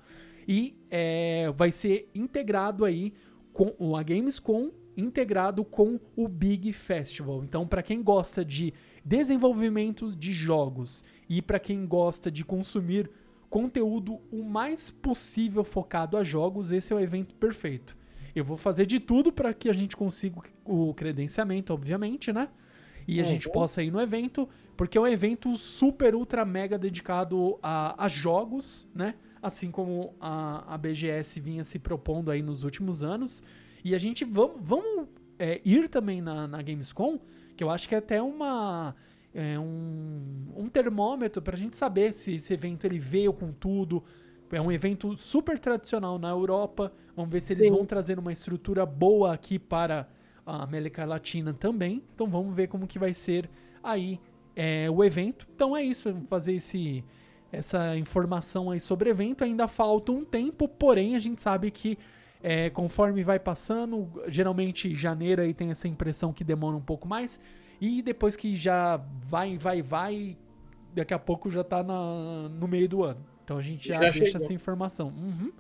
e 0.48 0.76
é, 0.90 1.52
vai 1.56 1.72
ser 1.72 2.10
integrado 2.14 2.84
aí 2.84 3.14
com 3.54 3.96
a 3.96 4.04
Gamescom 4.04 4.72
integrado 5.00 5.64
com 5.64 6.00
o 6.16 6.28
Big 6.28 6.74
Festival. 6.74 7.44
Então, 7.44 7.66
para 7.66 7.82
quem 7.82 8.04
gosta 8.04 8.44
de 8.44 8.74
desenvolvimento 9.04 10.16
de 10.16 10.34
jogos 10.34 11.04
e 11.28 11.42
para 11.42 11.60
quem 11.60 11.86
gosta 11.86 12.30
de 12.30 12.44
consumir 12.44 13.10
conteúdo 13.50 14.20
o 14.32 14.44
mais 14.44 14.92
possível 14.92 15.64
focado 15.64 16.18
a 16.18 16.24
jogos, 16.24 16.72
esse 16.72 16.94
é 16.94 16.96
o 16.96 17.00
evento 17.00 17.34
perfeito. 17.36 17.98
Eu 18.36 18.44
vou 18.44 18.58
fazer 18.58 18.86
de 18.86 19.00
tudo 19.00 19.32
para 19.32 19.54
que 19.54 19.70
a 19.70 19.74
gente 19.74 19.98
consiga 19.98 20.42
o 20.64 20.94
credenciamento, 20.94 21.74
obviamente, 21.74 22.32
né? 22.32 22.50
E 23.12 23.20
a 23.20 23.24
gente 23.24 23.48
Uhum. 23.48 23.54
possa 23.54 23.82
ir 23.82 23.92
no 23.92 24.00
evento, 24.00 24.48
porque 24.78 24.98
é 24.98 25.02
um 25.02 25.08
evento 25.08 25.58
super, 25.58 26.14
ultra, 26.14 26.46
mega 26.46 26.78
dedicado 26.78 27.58
a, 27.62 28.06
a 28.06 28.08
jogos, 28.08 28.88
né? 28.94 29.16
Assim 29.42 29.72
como 29.72 30.14
a, 30.20 30.74
a 30.74 30.78
BGS 30.78 31.40
vinha 31.40 31.64
se 31.64 31.80
propondo 31.80 32.30
aí 32.30 32.42
nos 32.42 32.64
últimos 32.64 33.04
anos. 33.04 33.44
E 33.84 33.96
a 33.96 33.98
gente 33.98 34.24
vamos, 34.26 34.58
vamos 34.62 35.08
é, 35.40 35.60
ir 35.66 35.90
também 35.90 36.22
na, 36.22 36.48
na 36.48 36.62
Gamescom, 36.62 37.20
que 37.56 37.64
eu 37.64 37.70
acho 37.70 37.88
que 37.88 37.96
é 37.96 37.98
até 37.98 38.22
uma 38.22 38.96
é 39.34 39.60
um, 39.60 40.48
um 40.56 40.68
termômetro 40.68 41.42
pra 41.42 41.56
gente 41.56 41.78
saber 41.78 42.14
se 42.14 42.36
esse 42.36 42.54
evento 42.54 42.86
ele 42.86 43.00
veio 43.00 43.32
com 43.32 43.52
tudo. 43.52 44.04
É 44.52 44.60
um 44.60 44.72
evento 44.72 45.16
super 45.16 45.60
tradicional 45.60 46.18
na 46.18 46.30
Europa. 46.30 46.92
Vamos 47.16 47.32
ver 47.32 47.42
se 47.42 47.54
eles 47.54 47.68
Sim. 47.68 47.72
vão 47.74 47.86
trazer 47.86 48.18
uma 48.18 48.32
estrutura 48.32 48.86
boa 48.86 49.34
aqui 49.34 49.60
para 49.60 50.08
a 50.50 50.64
América 50.64 51.06
Latina 51.06 51.54
também. 51.54 52.02
Então 52.14 52.28
vamos 52.28 52.56
ver 52.56 52.68
como 52.68 52.88
que 52.88 52.98
vai 52.98 53.14
ser 53.14 53.50
aí 53.84 54.20
é, 54.56 54.90
o 54.90 55.04
evento. 55.04 55.48
Então 55.56 55.76
é 55.76 55.84
isso, 55.84 56.12
vamos 56.12 56.28
fazer 56.28 56.54
esse, 56.54 57.04
essa 57.52 57.96
informação 57.98 58.72
aí 58.72 58.80
sobre 58.80 59.10
o 59.10 59.12
evento. 59.12 59.44
Ainda 59.44 59.68
falta 59.68 60.12
um 60.12 60.26
tempo, 60.26 60.68
porém 60.68 61.16
a 61.16 61.20
gente 61.20 61.42
sabe 61.42 61.72
que 61.72 61.98
é, 62.42 62.70
conforme 62.70 63.24
vai 63.24 63.40
passando, 63.40 64.10
geralmente 64.28 64.94
janeiro 64.96 65.42
aí 65.42 65.54
tem 65.54 65.72
essa 65.72 65.88
impressão 65.88 66.34
que 66.34 66.44
demora 66.44 66.76
um 66.76 66.82
pouco 66.82 67.08
mais. 67.08 67.42
E 67.82 68.02
depois 68.02 68.36
que 68.36 68.56
já 68.56 68.98
vai, 68.98 69.58
vai, 69.58 69.82
vai, 69.82 70.38
daqui 70.94 71.14
a 71.14 71.20
pouco 71.20 71.50
já 71.50 71.64
tá 71.64 71.84
na, 71.84 72.50
no 72.50 72.68
meio 72.68 72.90
do 72.90 73.04
ano. 73.04 73.26
Então 73.44 73.58
a 73.58 73.62
gente 73.62 73.88
já, 73.88 73.96
Já 73.96 74.00
deixa 74.02 74.26
chegou. 74.26 74.42
essa 74.42 74.54
informação. 74.54 75.08
Uhum. 75.08 75.52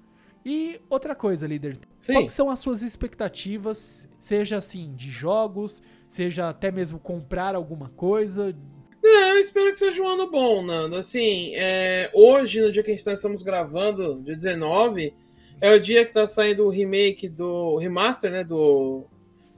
E 0.52 0.82
outra 0.90 1.14
coisa, 1.14 1.46
líder. 1.46 1.78
Sim. 2.00 2.14
Quais 2.14 2.32
são 2.32 2.50
as 2.50 2.60
suas 2.60 2.82
expectativas, 2.82 4.10
seja 4.20 4.58
assim, 4.58 4.96
de 4.96 5.12
jogos, 5.12 5.80
seja 6.08 6.50
até 6.50 6.72
mesmo 6.72 6.98
comprar 6.98 7.54
alguma 7.54 7.90
coisa? 7.90 8.58
Não, 9.00 9.36
eu 9.36 9.42
espero 9.42 9.70
que 9.70 9.78
seja 9.78 10.02
um 10.02 10.08
ano 10.08 10.32
bom, 10.32 10.64
Nando. 10.64 10.96
Assim, 10.96 11.54
é, 11.54 12.10
hoje, 12.16 12.62
no 12.62 12.72
dia 12.72 12.82
que 12.82 12.90
a 12.90 12.96
gente 12.96 13.06
nós 13.06 13.20
estamos 13.20 13.44
gravando, 13.44 14.24
dia 14.24 14.36
19, 14.36 15.14
é 15.62 15.72
o 15.72 15.80
dia 15.80 16.04
que 16.04 16.14
tá 16.14 16.26
saindo 16.26 16.66
o 16.66 16.70
remake 16.70 17.30
do 17.30 17.76
o 17.76 17.78
remaster, 17.78 18.32
né, 18.32 18.44
do 18.44 19.06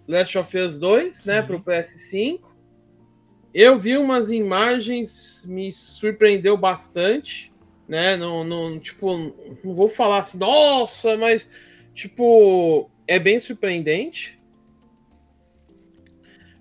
Last 0.05 0.37
of 0.37 0.57
Us 0.57 0.77
2, 0.77 1.23
né, 1.23 1.39
Sim. 1.39 1.47
pro 1.47 1.63
PS5. 1.63 2.41
Eu 3.53 3.79
vi 3.79 3.95
umas 3.95 4.29
imagens, 4.29 5.45
me 5.47 5.71
surpreendeu 5.71 6.57
bastante, 6.57 7.50
né? 7.91 8.15
Não, 8.15 8.45
não, 8.45 8.79
tipo, 8.79 9.17
não 9.61 9.73
vou 9.73 9.89
falar 9.89 10.19
assim, 10.19 10.37
nossa, 10.37 11.17
mas 11.17 11.45
tipo, 11.93 12.89
é 13.05 13.19
bem 13.19 13.37
surpreendente. 13.37 14.39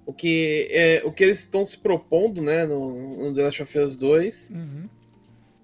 O 0.04 0.12
que, 0.12 0.66
é, 0.72 1.02
o 1.04 1.12
que 1.12 1.22
eles 1.22 1.38
estão 1.38 1.64
se 1.64 1.78
propondo, 1.78 2.42
né, 2.42 2.66
no, 2.66 3.28
no 3.28 3.32
The 3.32 3.44
Last 3.44 3.62
of 3.62 3.78
Us 3.78 3.96
2. 3.96 4.50
Uhum. 4.50 4.88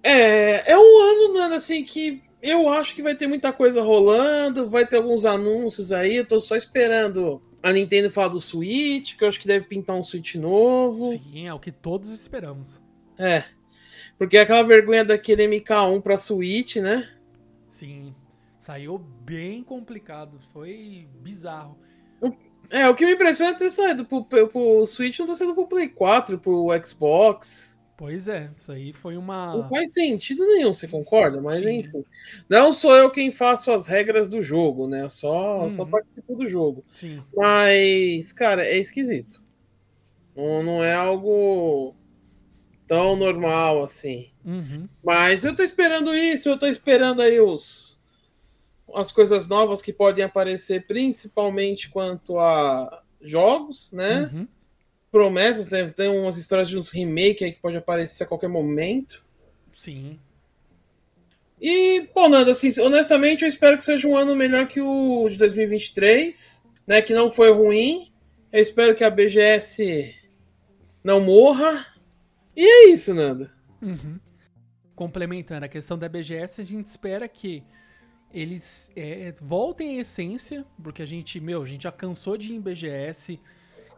É, 0.01 0.71
é 0.71 0.77
um 0.77 1.01
ano, 1.01 1.33
Nando, 1.33 1.55
assim, 1.55 1.83
que 1.83 2.23
eu 2.41 2.69
acho 2.69 2.95
que 2.95 3.01
vai 3.01 3.13
ter 3.13 3.27
muita 3.27 3.51
coisa 3.51 3.81
rolando, 3.83 4.69
vai 4.69 4.87
ter 4.87 4.95
alguns 4.95 5.25
anúncios 5.25 5.91
aí, 5.91 6.15
eu 6.15 6.25
tô 6.25 6.39
só 6.39 6.55
esperando 6.55 7.41
a 7.61 7.73
Nintendo 7.73 8.09
falar 8.09 8.29
do 8.29 8.39
Switch, 8.39 9.17
que 9.17 9.23
eu 9.25 9.27
acho 9.27 9.41
que 9.41 9.47
deve 9.47 9.65
pintar 9.65 9.97
um 9.97 10.03
Switch 10.03 10.35
novo. 10.35 11.11
Sim, 11.11 11.45
é 11.45 11.53
o 11.53 11.59
que 11.59 11.73
todos 11.73 12.09
esperamos. 12.09 12.79
É. 13.17 13.43
Porque 14.17 14.37
é 14.37 14.41
aquela 14.41 14.63
vergonha 14.63 15.05
daquele 15.05 15.45
MK1 15.47 16.01
pra 16.01 16.17
Switch, 16.17 16.77
né? 16.77 17.07
Sim, 17.69 18.15
saiu 18.59 18.97
bem 18.97 19.63
complicado, 19.63 20.39
foi 20.51 21.07
bizarro. 21.21 21.77
É, 22.69 22.87
o 22.89 22.95
que 22.95 23.05
me 23.05 23.13
impressiona 23.13 23.51
é 23.51 23.57
ter 23.57 23.71
saído 23.71 24.03
pro, 24.03 24.25
pro 24.25 24.85
Switch, 24.87 25.17
não 25.19 25.27
tá 25.27 25.35
saindo 25.35 25.53
pro 25.53 25.67
Play 25.67 25.87
4, 25.87 26.37
pro 26.37 26.67
Xbox. 26.83 27.81
Pois 27.95 28.27
é, 28.27 28.51
isso 28.55 28.71
aí 28.71 28.91
foi 28.93 29.13
Não 29.15 29.21
uma. 29.21 29.69
faz 29.69 29.91
sentido 29.93 30.45
nenhum, 30.45 30.73
você 30.73 30.87
concorda? 30.87 31.41
Mas 31.41 31.61
Sim. 31.61 31.79
enfim. 31.79 32.03
Não 32.49 32.71
sou 32.73 32.93
eu 32.95 33.09
quem 33.09 33.31
faço 33.31 33.71
as 33.71 33.87
regras 33.87 34.29
do 34.29 34.41
jogo, 34.41 34.87
né? 34.87 35.03
Eu 35.03 35.09
Só, 35.09 35.63
Uhum. 35.63 35.69
só 35.69 35.85
participo 35.85 36.35
do 36.35 36.45
jogo. 36.45 36.83
Sim, 36.93 37.23
Mas, 37.35 38.33
cara, 38.33 38.65
é 38.67 38.77
esquisito. 38.77 39.41
Não, 40.35 40.61
não 40.61 40.83
é 40.83 40.93
algo 40.93 41.95
tão 42.87 43.15
normal 43.15 43.83
assim. 43.83 44.29
uhum. 44.45 44.87
Mas 45.03 45.43
eu 45.43 45.55
tô 45.55 45.63
esperando 45.63 46.15
isso, 46.15 46.49
eu 46.49 46.57
tô 46.57 46.67
esperando 46.67 47.21
aí 47.21 47.39
os 47.39 47.97
as 48.93 49.11
coisas 49.11 49.49
novas 49.49 49.81
que 49.81 49.91
podem 49.91 50.23
aparecer, 50.23 50.85
principalmente 50.87 51.89
quanto 51.89 52.39
a 52.39 53.03
jogos, 53.21 53.91
né? 53.91 54.29
uhum. 54.33 54.47
Promessas, 55.11 55.69
né? 55.69 55.87
tem 55.89 56.09
umas 56.09 56.37
histórias 56.37 56.69
de 56.69 56.77
uns 56.77 56.89
remake 56.89 57.43
aí 57.43 57.51
que 57.51 57.59
pode 57.59 57.77
aparecer 57.77 58.23
a 58.23 58.27
qualquer 58.27 58.49
momento. 58.49 59.25
Sim, 59.73 60.19
E, 61.61 62.07
pô, 62.13 62.27
Nando, 62.27 62.51
assim, 62.51 62.69
honestamente, 62.81 63.43
eu 63.43 63.47
espero 63.47 63.77
que 63.77 63.85
seja 63.85 64.07
um 64.07 64.17
ano 64.17 64.35
melhor 64.35 64.67
que 64.67 64.81
o 64.81 65.27
de 65.29 65.37
2023, 65.37 66.65
né? 66.85 67.01
Que 67.01 67.13
não 67.13 67.29
foi 67.29 67.51
ruim. 67.51 68.11
Eu 68.51 68.61
espero 68.61 68.95
que 68.95 69.03
a 69.03 69.09
BGS 69.09 70.15
não 71.03 71.21
morra. 71.21 71.85
E 72.59 72.65
é 72.65 72.91
isso, 72.91 73.13
Nando. 73.13 73.47
Uhum. 73.79 74.19
Complementando 74.95 75.63
a 75.63 75.69
questão 75.69 75.95
da 75.95 76.09
BGS, 76.09 76.59
a 76.59 76.63
gente 76.63 76.87
espera 76.87 77.27
que 77.27 77.63
eles 78.33 78.89
é, 78.95 79.31
voltem 79.39 79.99
à 79.99 80.01
essência, 80.01 80.65
porque 80.81 81.03
a 81.03 81.05
gente, 81.05 81.39
meu, 81.39 81.61
a 81.61 81.65
gente 81.67 81.83
já 81.83 81.91
cansou 81.91 82.35
de 82.35 82.51
ir 82.51 82.55
em 82.55 82.59
BGS. 82.59 83.39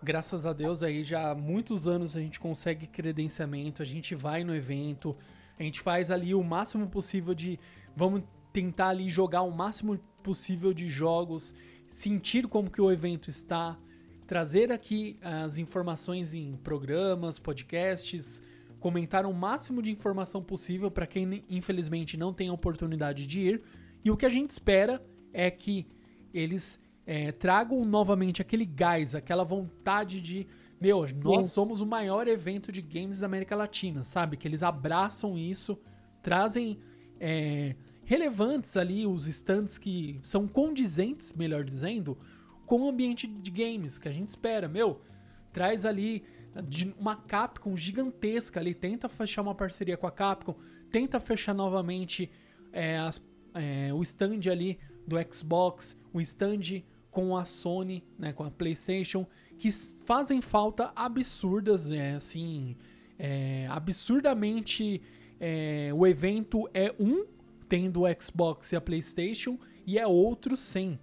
Graças 0.03 0.45
a 0.45 0.51
Deus 0.51 0.83
aí 0.83 1.05
já 1.05 1.31
há 1.31 1.35
muitos 1.35 1.87
anos 1.87 2.17
a 2.17 2.19
gente 2.19 2.37
consegue 2.37 2.85
credenciamento, 2.85 3.81
a 3.81 3.85
gente 3.85 4.13
vai 4.13 4.43
no 4.43 4.53
evento, 4.53 5.15
a 5.57 5.63
gente 5.63 5.79
faz 5.79 6.11
ali 6.11 6.35
o 6.35 6.43
máximo 6.43 6.89
possível 6.89 7.33
de 7.33 7.57
vamos 7.95 8.23
tentar 8.51 8.89
ali 8.89 9.07
jogar 9.07 9.43
o 9.43 9.51
máximo 9.51 9.97
possível 10.21 10.73
de 10.73 10.89
jogos, 10.89 11.55
sentir 11.87 12.45
como 12.45 12.69
que 12.69 12.81
o 12.81 12.91
evento 12.91 13.29
está, 13.29 13.79
trazer 14.27 14.69
aqui 14.69 15.17
as 15.21 15.57
informações 15.57 16.33
em 16.33 16.57
programas, 16.57 17.39
podcasts, 17.39 18.43
comentar 18.79 19.25
o 19.25 19.33
máximo 19.33 19.81
de 19.81 19.91
informação 19.91 20.41
possível 20.41 20.89
para 20.89 21.05
quem 21.05 21.43
infelizmente 21.49 22.17
não 22.17 22.33
tem 22.33 22.49
a 22.49 22.53
oportunidade 22.53 23.27
de 23.27 23.41
ir. 23.41 23.61
E 24.03 24.09
o 24.09 24.17
que 24.17 24.25
a 24.25 24.29
gente 24.29 24.51
espera 24.51 25.03
é 25.33 25.51
que 25.51 25.87
eles 26.33 26.81
é, 27.05 27.31
tragam 27.31 27.83
novamente 27.83 28.41
aquele 28.41 28.65
gás, 28.65 29.15
aquela 29.15 29.43
vontade 29.43 30.21
de. 30.21 30.47
Meu, 30.79 31.05
nós 31.21 31.45
Sim. 31.45 31.51
somos 31.51 31.81
o 31.81 31.85
maior 31.85 32.27
evento 32.27 32.71
de 32.71 32.81
games 32.81 33.19
da 33.19 33.25
América 33.25 33.55
Latina, 33.55 34.03
sabe? 34.03 34.37
Que 34.37 34.47
eles 34.47 34.63
abraçam 34.63 35.37
isso, 35.37 35.77
trazem 36.21 36.79
é, 37.19 37.75
relevantes 38.05 38.77
ali 38.77 39.05
os 39.05 39.27
stands 39.27 39.77
que 39.77 40.19
são 40.23 40.47
condizentes, 40.47 41.33
melhor 41.33 41.65
dizendo, 41.65 42.17
com 42.65 42.81
o 42.81 42.89
ambiente 42.89 43.27
de 43.27 43.51
games 43.51 43.99
que 43.99 44.07
a 44.07 44.11
gente 44.11 44.29
espera. 44.29 44.69
Meu, 44.69 45.01
traz 45.51 45.83
ali 45.83 46.23
de 46.67 46.93
uma 46.99 47.15
Capcom 47.15 47.75
gigantesca 47.77 48.59
ali, 48.59 48.73
tenta 48.73 49.07
fechar 49.09 49.41
uma 49.41 49.55
parceria 49.55 49.95
com 49.97 50.07
a 50.07 50.11
Capcom, 50.11 50.55
tenta 50.91 51.19
fechar 51.19 51.53
novamente 51.53 52.29
é, 52.71 52.97
as- 52.97 53.21
é, 53.53 53.91
o 53.93 54.01
stand 54.03 54.49
ali 54.51 54.77
do 55.07 55.15
Xbox, 55.33 55.99
o 56.13 56.21
stand 56.21 56.83
com 57.11 57.35
a 57.35 57.45
Sony, 57.45 58.03
né, 58.17 58.31
com 58.33 58.43
a 58.43 58.51
PlayStation, 58.51 59.25
que 59.57 59.71
fazem 60.05 60.41
falta 60.41 60.91
absurdas, 60.95 61.89
é, 61.91 62.13
assim, 62.13 62.75
É, 63.21 63.67
absurdamente, 63.69 65.01
é, 65.41 65.91
o 65.93 66.07
evento 66.07 66.69
é 66.73 66.93
um 66.99 67.25
tendo 67.67 68.03
o 68.03 68.21
Xbox 68.21 68.71
e 68.71 68.75
a 68.77 68.81
PlayStation 68.81 69.59
e 69.85 69.99
é 69.99 70.07
outro 70.07 70.55
sem. 70.55 70.97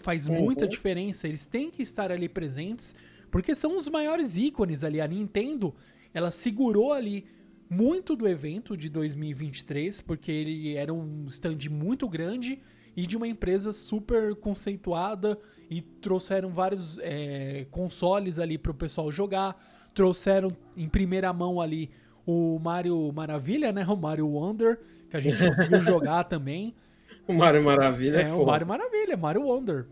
Faz 0.00 0.28
Uhum. 0.28 0.42
muita 0.42 0.68
diferença. 0.68 1.26
Eles 1.26 1.46
têm 1.46 1.70
que 1.70 1.82
estar 1.82 2.12
ali 2.12 2.28
presentes 2.28 2.94
porque 3.30 3.54
são 3.54 3.76
os 3.76 3.88
maiores 3.88 4.36
ícones 4.36 4.82
ali. 4.84 5.00
A 5.00 5.06
Nintendo, 5.06 5.74
ela 6.12 6.30
segurou 6.30 6.92
ali 6.92 7.26
muito 7.68 8.14
do 8.14 8.28
evento 8.28 8.76
de 8.76 8.88
2023 8.88 10.00
porque 10.00 10.30
ele 10.30 10.76
era 10.76 10.92
um 10.92 11.24
stand 11.26 11.58
muito 11.70 12.08
grande 12.08 12.60
e 12.96 13.06
de 13.06 13.16
uma 13.16 13.28
empresa 13.28 13.72
super 13.72 14.34
conceituada 14.36 15.38
e 15.68 15.82
trouxeram 15.82 16.50
vários 16.50 16.98
é, 17.00 17.66
consoles 17.70 18.38
ali 18.38 18.56
para 18.56 18.72
o 18.72 18.74
pessoal 18.74 19.10
jogar. 19.12 19.90
Trouxeram 19.92 20.50
em 20.76 20.88
primeira 20.88 21.32
mão 21.32 21.60
ali 21.60 21.90
o 22.24 22.58
Mario 22.58 23.12
Maravilha, 23.12 23.72
né? 23.72 23.84
O 23.86 23.96
Mario 23.96 24.28
Wonder, 24.28 24.80
que 25.10 25.16
a 25.16 25.20
gente 25.20 25.36
conseguiu 25.46 25.80
jogar 25.84 26.24
também. 26.24 26.74
O 27.26 27.34
Mario 27.34 27.62
Maravilha 27.62 28.18
é, 28.18 28.22
É, 28.22 28.32
o. 28.32 28.46
Mario 28.46 28.66
Maravilha, 28.66 29.16
Mario 29.16 29.42
Wonder. 29.42 29.86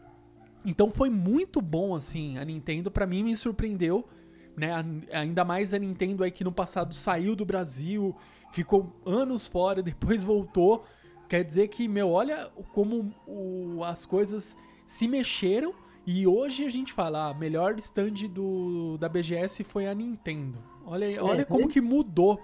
Então 0.65 0.91
foi 0.91 1.11
muito 1.11 1.61
bom, 1.61 1.95
assim, 1.95 2.39
a 2.39 2.45
Nintendo, 2.45 2.91
pra 2.91 3.07
mim, 3.07 3.23
me 3.23 3.37
surpreendeu, 3.37 4.09
né? 4.57 4.71
Ainda 5.13 5.45
mais 5.45 5.75
a 5.75 5.79
Nintendo 5.79 6.25
aí 6.25 6.31
que 6.31 6.45
no 6.45 6.53
passado 6.53 6.95
saiu 6.95 7.37
do 7.37 7.45
Brasil, 7.45 8.15
ficou 8.51 8.93
anos 9.05 9.47
fora, 9.47 9.83
depois 9.83 10.25
voltou. 10.25 10.85
Quer 11.29 11.45
dizer 11.45 11.69
que, 11.69 11.89
meu, 11.89 12.11
olha 12.11 12.51
como 12.73 13.15
o- 13.27 13.83
as 13.85 14.07
coisas 14.07 14.57
se 14.87 15.09
mexeram 15.09 15.75
e 16.07 16.27
hoje 16.27 16.65
a 16.67 16.71
gente 16.71 16.93
fala, 16.93 17.31
a 17.31 17.35
melhor 17.35 17.77
stand 17.79 18.29
do, 18.31 18.97
da 18.99 19.09
BGS 19.09 19.65
foi 19.65 19.87
a 19.87 19.95
Nintendo. 19.95 20.59
Olha, 20.87 21.07
aí- 21.07 21.19
olha 21.19 21.41
Uhum. 21.41 21.45
como 21.57 21.69
que 21.69 21.81
mudou. 21.81 22.41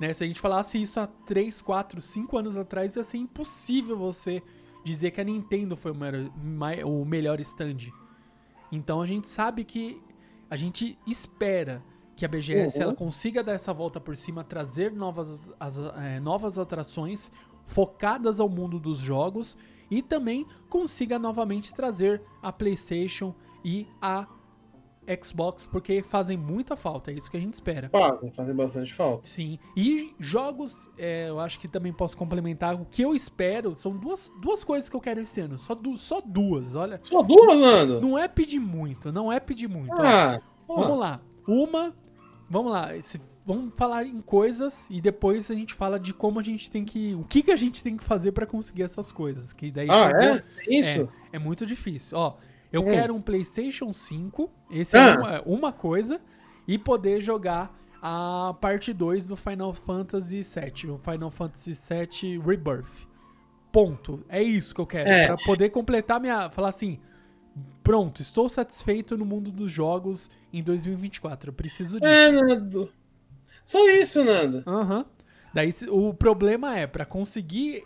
Né? 0.00 0.12
Se 0.14 0.24
a 0.24 0.26
gente 0.26 0.40
falasse 0.40 0.80
isso 0.80 0.98
há 0.98 1.06
3, 1.06 1.60
4, 1.60 2.00
5 2.00 2.38
anos 2.38 2.56
atrás, 2.56 2.96
ia 2.96 3.04
ser 3.04 3.18
impossível 3.18 3.96
você 3.98 4.42
dizer 4.84 5.10
que 5.10 5.20
a 5.20 5.24
Nintendo 5.24 5.76
foi 5.76 5.92
o 5.92 5.94
melhor, 5.94 6.30
o 6.84 7.04
melhor 7.04 7.40
stand. 7.40 7.90
Então 8.72 9.00
a 9.02 9.06
gente 9.06 9.28
sabe 9.28 9.64
que 9.64 10.00
a 10.48 10.56
gente 10.56 10.98
espera 11.06 11.82
que 12.16 12.24
a 12.24 12.28
BGS 12.28 12.76
Uhum. 12.76 12.82
ela 12.84 12.94
consiga 12.94 13.42
dar 13.42 13.52
essa 13.52 13.72
volta 13.72 13.98
por 14.00 14.16
cima, 14.16 14.44
trazer 14.44 14.92
novas, 14.92 15.46
as- 15.58 15.78
é, 15.78 16.20
novas 16.20 16.58
atrações 16.58 17.32
focadas 17.66 18.40
ao 18.40 18.48
mundo 18.48 18.78
dos 18.78 18.98
jogos 18.98 19.56
e 19.90 20.02
também 20.02 20.46
consiga 20.68 21.18
novamente 21.18 21.72
trazer 21.74 22.22
a 22.42 22.52
PlayStation 22.52 23.34
e 23.64 23.86
a 24.02 24.26
Xbox, 25.22 25.66
porque 25.66 26.02
fazem 26.02 26.36
muita 26.36 26.76
falta, 26.76 27.10
é 27.10 27.14
isso 27.14 27.30
que 27.30 27.36
a 27.36 27.40
gente 27.40 27.54
espera. 27.54 27.88
Fazem, 27.88 28.32
fazem 28.32 28.54
bastante 28.54 28.92
falta. 28.94 29.26
Sim. 29.28 29.58
E 29.76 30.14
jogos, 30.20 30.88
é, 30.96 31.28
eu 31.28 31.40
acho 31.40 31.58
que 31.58 31.66
também 31.66 31.92
posso 31.92 32.16
complementar. 32.16 32.74
O 32.80 32.84
que 32.84 33.02
eu 33.02 33.14
espero 33.14 33.74
são 33.74 33.96
duas, 33.96 34.30
duas 34.40 34.62
coisas 34.62 34.88
que 34.88 34.94
eu 34.96 35.00
quero 35.00 35.20
esse 35.20 35.40
ano. 35.40 35.58
Só, 35.58 35.74
du 35.74 35.96
só 35.98 36.20
duas, 36.20 36.74
olha. 36.76 37.00
Só 37.02 37.22
duas, 37.22 37.58
Nando? 37.58 38.00
Não 38.00 38.16
é 38.18 38.28
pedir 38.28 38.60
muito, 38.60 39.10
não 39.10 39.32
é 39.32 39.40
pedir 39.40 39.68
muito. 39.68 39.94
Ah, 40.00 40.40
Vamos 40.68 40.98
lá. 40.98 41.20
Uma. 41.48 41.92
Vamos 42.48 42.70
lá. 42.72 42.96
esse- 42.96 43.20
vamos 43.44 43.72
falar 43.76 44.04
em 44.06 44.20
coisas 44.20 44.86
e 44.88 45.00
depois 45.00 45.50
a 45.50 45.54
gente 45.54 45.74
fala 45.74 45.98
de 45.98 46.12
como 46.12 46.38
a 46.38 46.42
gente 46.42 46.70
tem 46.70 46.84
que. 46.84 47.14
O 47.16 47.24
que, 47.24 47.42
que 47.42 47.50
a 47.50 47.56
gente 47.56 47.82
tem 47.82 47.96
que 47.96 48.04
fazer 48.04 48.30
pra 48.30 48.46
conseguir 48.46 48.84
essas 48.84 49.10
coisas. 49.10 49.52
Que 49.52 49.72
daí 49.72 49.88
Ah, 49.90 50.12
é? 50.12 50.44
Isso? 50.72 51.08
é, 51.32 51.36
é 51.36 51.38
muito 51.40 51.66
difícil. 51.66 52.16
Ó, 52.16 52.34
eu 52.72 52.82
Hum. 52.82 52.86
quero 52.86 53.14
um 53.14 53.20
PlayStation 53.22 53.92
5, 53.92 54.50
esse 54.70 54.96
Ah. 54.96 55.00
é 55.00 55.16
uma, 55.18 55.42
uma 55.42 55.72
coisa, 55.72 56.20
e 56.66 56.78
poder 56.78 57.20
jogar 57.20 57.78
a 58.02 58.54
parte 58.60 58.92
2 58.92 59.26
do 59.26 59.36
Final 59.36 59.72
Fantasy 59.74 60.42
VII, 60.42 60.90
o 60.92 60.98
Final 60.98 61.30
Fantasy 61.30 61.72
VII 61.74 62.38
Rebirth. 62.38 63.08
Ponto. 63.72 64.24
É 64.28 64.42
isso 64.42 64.74
que 64.74 64.80
eu 64.80 64.86
quero. 64.86 65.08
É. 65.08 65.26
Pra 65.28 65.36
poder 65.36 65.70
completar 65.70 66.20
minha. 66.20 66.50
Falar 66.50 66.70
assim. 66.70 66.98
Pronto, 67.82 68.20
estou 68.22 68.48
satisfeito 68.48 69.16
no 69.18 69.24
mundo 69.24 69.50
dos 69.50 69.70
jogos 69.70 70.30
em 70.52 70.62
2024. 70.62 71.50
Eu 71.50 71.54
preciso 71.54 72.00
disso. 72.00 72.10
É, 72.12 72.30
Nando. 72.32 72.92
Só 73.64 73.88
isso, 73.90 74.24
Nando. 74.24 74.62
Aham. 74.66 75.04
Daí 75.52 75.70
se- 75.72 75.88
o 75.88 76.14
problema 76.14 76.76
é, 76.78 76.86
pra 76.86 77.04
conseguir 77.04 77.82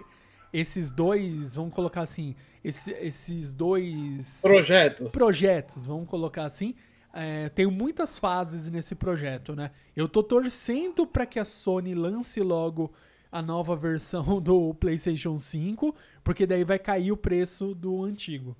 esses 0.52 0.90
dois, 0.90 1.54
vamos 1.56 1.74
colocar 1.74 2.02
assim, 2.02 2.34
esse- 2.64 2.92
esses 2.92 3.52
dois 3.52 4.40
Projetos. 4.42 5.12
projetos, 5.12 5.86
vamos 5.86 6.08
colocar 6.08 6.44
assim, 6.46 6.74
é, 7.12 7.48
tenho 7.50 7.70
muitas 7.70 8.18
fases 8.18 8.68
nesse 8.70 8.94
projeto, 8.94 9.54
né? 9.54 9.70
Eu 9.94 10.08
tô 10.08 10.22
torcendo 10.22 11.06
pra 11.06 11.26
que 11.26 11.38
a 11.38 11.44
Sony 11.44 11.94
lance 11.94 12.40
logo 12.40 12.92
a 13.30 13.42
nova 13.42 13.76
versão 13.76 14.24
do 14.40 14.74
PlayStation 14.74 15.38
5, 15.38 15.94
porque 16.24 16.46
daí 16.46 16.64
vai 16.64 16.78
cair 16.78 17.12
o 17.12 17.16
preço 17.16 17.74
do 17.74 18.02
antigo. 18.02 18.56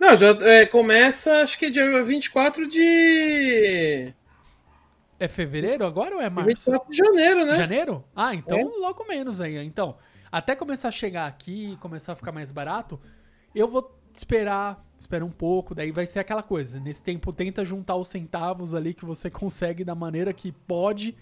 Não, 0.00 0.16
já 0.16 0.28
é, 0.42 0.66
começa, 0.66 1.40
acho 1.42 1.56
que 1.58 1.70
dia 1.70 2.02
24 2.02 2.66
de. 2.68 4.12
É 5.20 5.26
fevereiro 5.28 5.84
agora 5.84 6.14
ou 6.16 6.20
é 6.22 6.28
março? 6.30 6.48
24 6.48 6.90
de 6.90 6.96
janeiro, 6.96 7.44
né? 7.46 7.56
Janeiro? 7.56 8.04
Ah, 8.14 8.34
então 8.34 8.58
É. 8.58 8.62
logo 8.64 9.04
menos 9.08 9.40
aí. 9.40 9.56
Então, 9.64 9.96
até 10.30 10.54
começar 10.54 10.88
a 10.88 10.92
chegar 10.92 11.26
aqui, 11.26 11.76
começar 11.80 12.12
a 12.12 12.16
ficar 12.16 12.32
mais 12.32 12.52
barato, 12.52 13.00
eu 13.54 13.68
vou 13.68 13.98
esperar, 14.12 14.84
espera 14.98 15.24
um 15.24 15.30
pouco, 15.30 15.74
daí 15.74 15.90
vai 15.90 16.06
ser 16.06 16.18
aquela 16.18 16.42
coisa. 16.42 16.80
Nesse 16.80 17.02
tempo, 17.02 17.32
tenta 17.32 17.64
juntar 17.64 17.96
os 17.96 18.08
centavos 18.08 18.74
ali 18.74 18.94
que 18.94 19.04
você 19.04 19.30
consegue 19.30 19.84
da 19.84 19.94
maneira 19.94 20.32
que 20.32 20.52
pode 20.52 21.16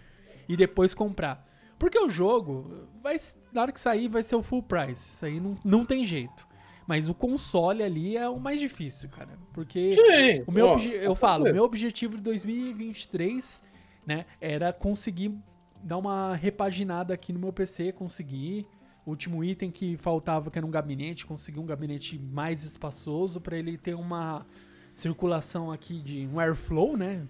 e 0.49 0.57
depois 0.57 0.95
comprar. 0.95 1.47
Porque 1.79 1.99
o 1.99 2.09
jogo, 2.09 2.89
vai, 3.03 3.17
na 3.53 3.63
hora 3.63 3.73
que 3.73 3.81
sair, 3.81 4.09
vai 4.09 4.23
ser 4.23 4.37
o 4.37 4.43
full 4.43 4.63
price. 4.63 5.11
Isso 5.11 5.27
aí 5.27 5.39
não, 5.39 5.59
não 5.65 5.85
tem 5.85 6.05
jeito. 6.05 6.47
Mas 6.87 7.09
o 7.09 7.15
console 7.15 7.83
ali 7.83 8.17
é 8.17 8.29
o 8.29 8.39
mais 8.39 8.61
difícil, 8.61 9.11
cara. 9.11 9.37
Porque 9.53 9.93
Sim. 9.93 10.45
o 10.47 10.53
meu 10.53 10.69
ó, 10.69 10.79
eu 10.79 11.15
falo, 11.15 11.51
o 11.51 11.53
meu 11.53 11.65
objetivo 11.65 12.17
de 12.17 12.23
2023, 12.23 13.63
né, 14.07 14.25
era 14.41 14.73
conseguir 14.73 15.35
dar 15.83 15.99
uma 15.99 16.35
repaginada 16.37 17.13
aqui 17.13 17.33
no 17.33 17.41
meu 17.41 17.53
PC, 17.53 17.93
conseguir 17.93 18.67
último 19.07 19.43
item 19.45 19.71
que 19.71 19.97
faltava, 19.97 20.51
que 20.51 20.59
era 20.59 20.67
um 20.67 20.71
gabinete, 20.71 21.25
conseguir 21.25 21.61
um 21.61 21.67
gabinete 21.67 22.19
mais 22.19 22.65
espaçoso 22.65 23.41
para 23.41 23.57
ele 23.57 23.79
ter 23.79 23.95
uma 23.95 24.45
circulação 24.93 25.71
aqui 25.71 26.01
de 26.01 26.27
um 26.27 26.41
airflow, 26.41 26.97
né, 26.97 27.23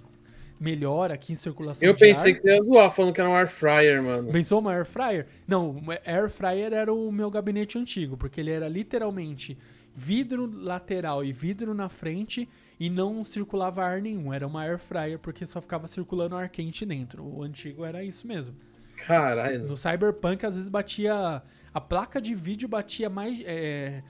melhor 0.59 1.13
aqui 1.13 1.33
em 1.33 1.37
circulação 1.37 1.87
Eu 1.87 1.95
pensei 1.95 2.33
ar. 2.33 2.37
que 2.37 2.43
você 2.43 2.57
ia 2.57 2.63
zoar 2.65 2.91
falando 2.91 3.13
que 3.13 3.21
era 3.21 3.29
um 3.29 3.35
air 3.35 3.49
fryer, 3.49 4.03
mano. 4.03 4.33
Pensou 4.33 4.59
uma 4.61 4.73
air 4.73 4.87
fryer? 4.87 5.27
Não, 5.47 5.83
air 6.05 6.31
fryer 6.31 6.73
era 6.73 6.93
o 6.93 7.13
meu 7.13 7.31
gabinete 7.31 7.79
antigo, 7.79 8.17
porque 8.17 8.41
ele 8.41 8.51
era 8.51 8.69
literalmente 8.69 9.59
vidro 9.95 10.51
lateral 10.55 11.25
e 11.25 11.33
vidro 11.33 11.75
na 11.75 11.89
frente 11.89 12.49
e 12.79 12.89
não 12.91 13.23
circulava 13.25 13.83
ar 13.85 14.01
nenhum. 14.01 14.33
Era 14.33 14.47
uma 14.47 14.63
air 14.63 14.79
fryer 14.79 15.19
porque 15.19 15.47
só 15.47 15.61
ficava 15.61 15.87
circulando 15.87 16.37
ar 16.37 16.49
quente 16.49 16.85
dentro. 16.87 17.23
O 17.23 17.43
antigo 17.43 17.85
era 17.85 18.03
isso 18.05 18.27
mesmo. 18.27 18.55
Caralho. 18.97 19.67
No 19.67 19.77
Cyberpunk, 19.77 20.45
às 20.47 20.55
vezes 20.55 20.71
batia. 20.71 21.43
A 21.77 21.81
placa 21.81 22.23
de 22.23 22.35
vídeo 22.35 22.67
batia 22.67 23.11
mais. 23.11 23.39
é, 23.45 24.03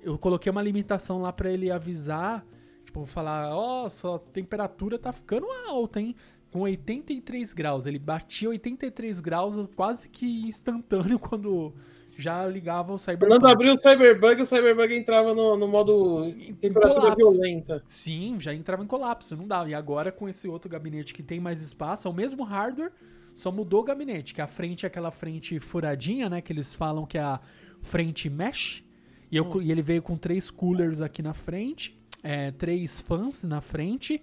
eu 0.00 0.16
coloquei 0.16 0.52
uma 0.52 0.62
limitação 0.62 1.20
lá 1.20 1.32
pra 1.32 1.50
ele 1.50 1.68
avisar. 1.68 2.46
Tipo, 2.84 3.04
falar: 3.06 3.52
Ó, 3.56 3.88
sua 3.88 4.20
temperatura 4.20 4.96
tá 5.00 5.12
ficando 5.12 5.48
alta, 5.66 6.00
hein? 6.00 6.14
Com 6.52 6.60
83 6.60 7.52
graus. 7.52 7.86
Ele 7.86 7.98
batia 7.98 8.48
83 8.50 9.18
graus 9.18 9.56
quase 9.74 10.08
que 10.08 10.46
instantâneo 10.46 11.18
quando 11.18 11.74
já 12.16 12.46
ligava 12.46 12.92
o 12.92 12.98
Cyberpunk. 12.98 13.40
Quando 13.40 13.50
abriu 13.50 13.74
o 13.74 13.78
Cyberbug, 13.80 14.42
o 14.42 14.46
Cyberbug 14.46 14.94
entrava 14.94 15.34
no, 15.34 15.56
no 15.56 15.66
modo 15.66 16.30
temperatura 16.60 17.00
colapso. 17.00 17.32
violenta. 17.32 17.82
Sim, 17.84 18.36
já 18.38 18.54
entrava 18.54 18.84
em 18.84 18.86
colapso, 18.86 19.36
não 19.36 19.48
dava. 19.48 19.68
E 19.68 19.74
agora 19.74 20.12
com 20.12 20.28
esse 20.28 20.46
outro 20.46 20.70
gabinete 20.70 21.12
que 21.12 21.24
tem 21.24 21.40
mais 21.40 21.62
espaço, 21.62 22.06
é 22.06 22.10
o 22.12 22.14
mesmo 22.14 22.44
hardware, 22.44 22.92
só 23.38 23.52
mudou 23.52 23.80
o 23.82 23.84
gabinete, 23.84 24.34
que 24.34 24.40
a 24.40 24.48
frente 24.48 24.84
é 24.84 24.88
aquela 24.88 25.12
frente 25.12 25.60
furadinha, 25.60 26.28
né, 26.28 26.40
que 26.40 26.52
eles 26.52 26.74
falam 26.74 27.06
que 27.06 27.16
é 27.16 27.22
a 27.22 27.40
frente 27.80 28.28
mesh. 28.28 28.82
E, 29.30 29.36
eu- 29.36 29.62
e 29.62 29.70
ele 29.70 29.80
veio 29.80 30.02
com 30.02 30.16
três 30.16 30.50
coolers 30.50 31.00
aqui 31.00 31.22
na 31.22 31.32
frente, 31.32 31.96
é, 32.20 32.50
três 32.50 33.00
fãs 33.00 33.44
na 33.44 33.60
frente. 33.60 34.20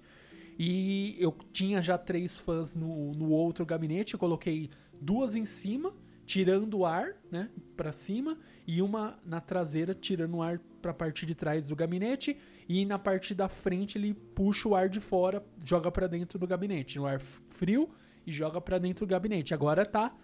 E 0.60 1.16
eu 1.18 1.34
tinha 1.54 1.82
já 1.82 1.98
três 1.98 2.42
fãs 2.42 2.76
no, 2.76 3.14
no 3.14 3.30
outro 3.30 3.66
gabinete, 3.66 4.14
eu 4.16 4.20
coloquei 4.20 4.70
duas 5.00 5.34
em 5.34 5.46
cima, 5.46 5.94
tirando 6.26 6.80
o 6.80 6.86
ar, 6.86 7.14
né, 7.32 7.50
para 7.78 7.94
cima, 7.94 8.38
e 8.68 8.82
uma 8.82 9.18
na 9.26 9.40
traseira, 9.40 9.94
tirando 9.94 10.36
o 10.36 10.42
ar 10.42 10.60
para 10.82 10.92
a 10.92 10.94
parte 10.94 11.26
de 11.26 11.34
trás 11.36 11.68
do 11.68 11.76
gabinete, 11.76 12.36
e 12.68 12.86
na 12.86 13.00
parte 13.00 13.34
da 13.34 13.48
frente 13.48 13.98
ele 13.98 14.14
puxa 14.14 14.68
o 14.68 14.76
ar 14.76 14.90
de 14.90 15.00
fora, 15.00 15.42
joga 15.64 15.90
para 15.90 16.06
dentro 16.08 16.38
do 16.38 16.46
gabinete, 16.46 16.98
no 16.98 17.06
ar 17.06 17.22
frio 17.48 17.90
e 18.26 18.32
joga 18.32 18.60
para 18.60 18.78
dentro 18.78 19.06
do 19.06 19.10
gabinete. 19.10 19.54
Agora 19.54 19.86
tá 19.86 20.16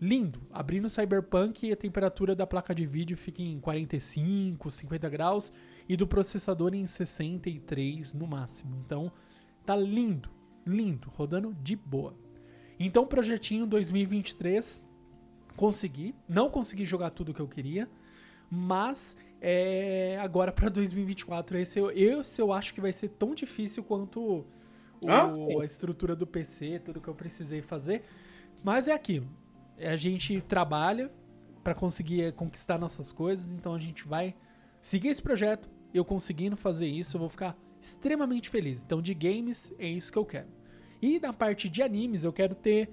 lindo. 0.00 0.40
Abrindo 0.50 0.86
o 0.86 0.90
Cyberpunk, 0.90 1.72
a 1.72 1.76
temperatura 1.76 2.34
da 2.34 2.46
placa 2.46 2.74
de 2.74 2.86
vídeo 2.86 3.16
fica 3.16 3.42
em 3.42 3.58
45, 3.60 4.70
50 4.70 5.08
graus 5.08 5.52
e 5.88 5.96
do 5.96 6.06
processador 6.06 6.74
em 6.74 6.86
63 6.86 8.14
no 8.14 8.26
máximo. 8.26 8.76
Então, 8.84 9.10
tá 9.64 9.74
lindo, 9.76 10.30
lindo, 10.66 11.10
rodando 11.10 11.54
de 11.62 11.74
boa. 11.74 12.14
Então, 12.78 13.06
projetinho 13.06 13.66
2023, 13.66 14.84
consegui. 15.56 16.14
Não 16.28 16.48
consegui 16.48 16.84
jogar 16.84 17.10
tudo 17.10 17.34
que 17.34 17.40
eu 17.40 17.48
queria, 17.48 17.88
mas 18.50 19.16
é, 19.40 20.18
agora 20.20 20.52
para 20.52 20.68
2024, 20.68 21.58
esse 21.58 21.78
eu, 21.78 21.90
esse 21.90 22.40
eu 22.40 22.52
acho 22.52 22.72
que 22.72 22.80
vai 22.80 22.92
ser 22.92 23.08
tão 23.08 23.34
difícil 23.34 23.82
quanto 23.82 24.46
o, 25.00 25.10
Ah, 25.10 25.62
a 25.62 25.64
estrutura 25.64 26.14
do 26.14 26.26
PC, 26.26 26.80
tudo 26.84 27.00
que 27.00 27.08
eu 27.08 27.14
precisei 27.14 27.62
fazer. 27.62 28.04
Mas 28.62 28.88
é 28.88 28.92
aquilo. 28.92 29.28
A 29.78 29.96
gente 29.96 30.40
trabalha 30.40 31.10
para 31.62 31.74
conseguir 31.74 32.22
é, 32.22 32.32
conquistar 32.32 32.78
nossas 32.78 33.12
coisas, 33.12 33.50
então 33.52 33.74
a 33.74 33.78
gente 33.78 34.06
vai 34.06 34.34
seguir 34.80 35.08
esse 35.08 35.22
projeto. 35.22 35.68
Eu 35.92 36.04
conseguindo 36.04 36.56
fazer 36.56 36.86
isso, 36.86 37.16
eu 37.16 37.20
vou 37.20 37.28
ficar 37.28 37.56
extremamente 37.80 38.50
feliz. 38.50 38.82
Então, 38.82 39.00
de 39.00 39.14
games, 39.14 39.72
é 39.78 39.86
isso 39.86 40.12
que 40.12 40.18
eu 40.18 40.24
quero. 40.24 40.48
E 41.00 41.20
na 41.20 41.32
parte 41.32 41.68
de 41.68 41.82
animes, 41.82 42.24
eu 42.24 42.32
quero 42.32 42.54
ter, 42.54 42.90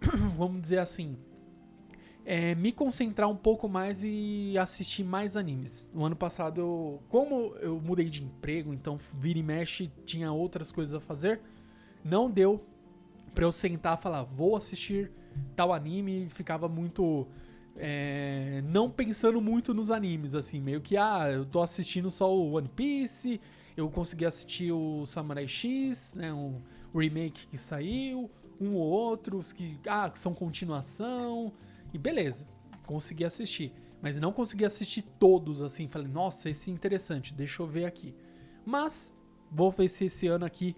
vamos 0.36 0.60
dizer 0.60 0.78
assim, 0.78 1.16
é, 2.28 2.56
me 2.56 2.72
concentrar 2.72 3.30
um 3.30 3.36
pouco 3.36 3.68
mais 3.68 4.02
e 4.02 4.58
assistir 4.58 5.04
mais 5.04 5.36
animes. 5.36 5.88
No 5.94 6.04
ano 6.04 6.16
passado, 6.16 6.60
eu, 6.60 7.02
como 7.08 7.54
eu 7.60 7.80
mudei 7.80 8.10
de 8.10 8.24
emprego, 8.24 8.74
então 8.74 8.98
vira 9.16 9.38
e 9.38 9.42
mexe, 9.44 9.92
tinha 10.04 10.32
outras 10.32 10.72
coisas 10.72 10.92
a 10.92 11.00
fazer, 11.00 11.40
não 12.04 12.28
deu 12.28 12.60
pra 13.32 13.44
eu 13.44 13.52
sentar 13.52 13.96
e 13.96 14.02
falar, 14.02 14.24
vou 14.24 14.56
assistir 14.56 15.12
tal 15.54 15.72
anime, 15.72 16.28
ficava 16.30 16.68
muito. 16.68 17.28
é, 17.76 18.60
não 18.66 18.90
pensando 18.90 19.40
muito 19.40 19.72
nos 19.72 19.92
animes, 19.92 20.34
assim, 20.34 20.60
meio 20.60 20.80
que, 20.80 20.96
ah, 20.96 21.30
eu 21.30 21.44
tô 21.44 21.62
assistindo 21.62 22.10
só 22.10 22.34
o 22.34 22.54
One 22.54 22.68
Piece, 22.68 23.40
eu 23.76 23.88
consegui 23.88 24.24
assistir 24.24 24.72
o 24.72 25.06
Samurai 25.06 25.46
X, 25.46 26.14
né, 26.16 26.32
um 26.32 26.60
remake 26.92 27.46
que 27.46 27.58
saiu, 27.58 28.28
um 28.60 28.74
ou 28.74 28.82
outros 28.82 29.52
que, 29.52 29.78
ah, 29.86 30.10
que 30.10 30.18
são 30.18 30.34
continuação, 30.34 31.52
e 31.92 31.98
beleza, 31.98 32.46
consegui 32.86 33.24
assistir. 33.24 33.72
Mas 34.00 34.18
não 34.20 34.32
consegui 34.32 34.64
assistir 34.64 35.02
todos, 35.02 35.62
assim, 35.62 35.88
falei, 35.88 36.08
nossa, 36.08 36.50
esse 36.50 36.70
é 36.70 36.74
interessante, 36.74 37.34
deixa 37.34 37.62
eu 37.62 37.66
ver 37.66 37.86
aqui. 37.86 38.14
Mas, 38.64 39.14
vou 39.50 39.70
ver 39.70 39.88
se 39.88 40.04
esse 40.04 40.26
ano 40.26 40.44
aqui 40.44 40.76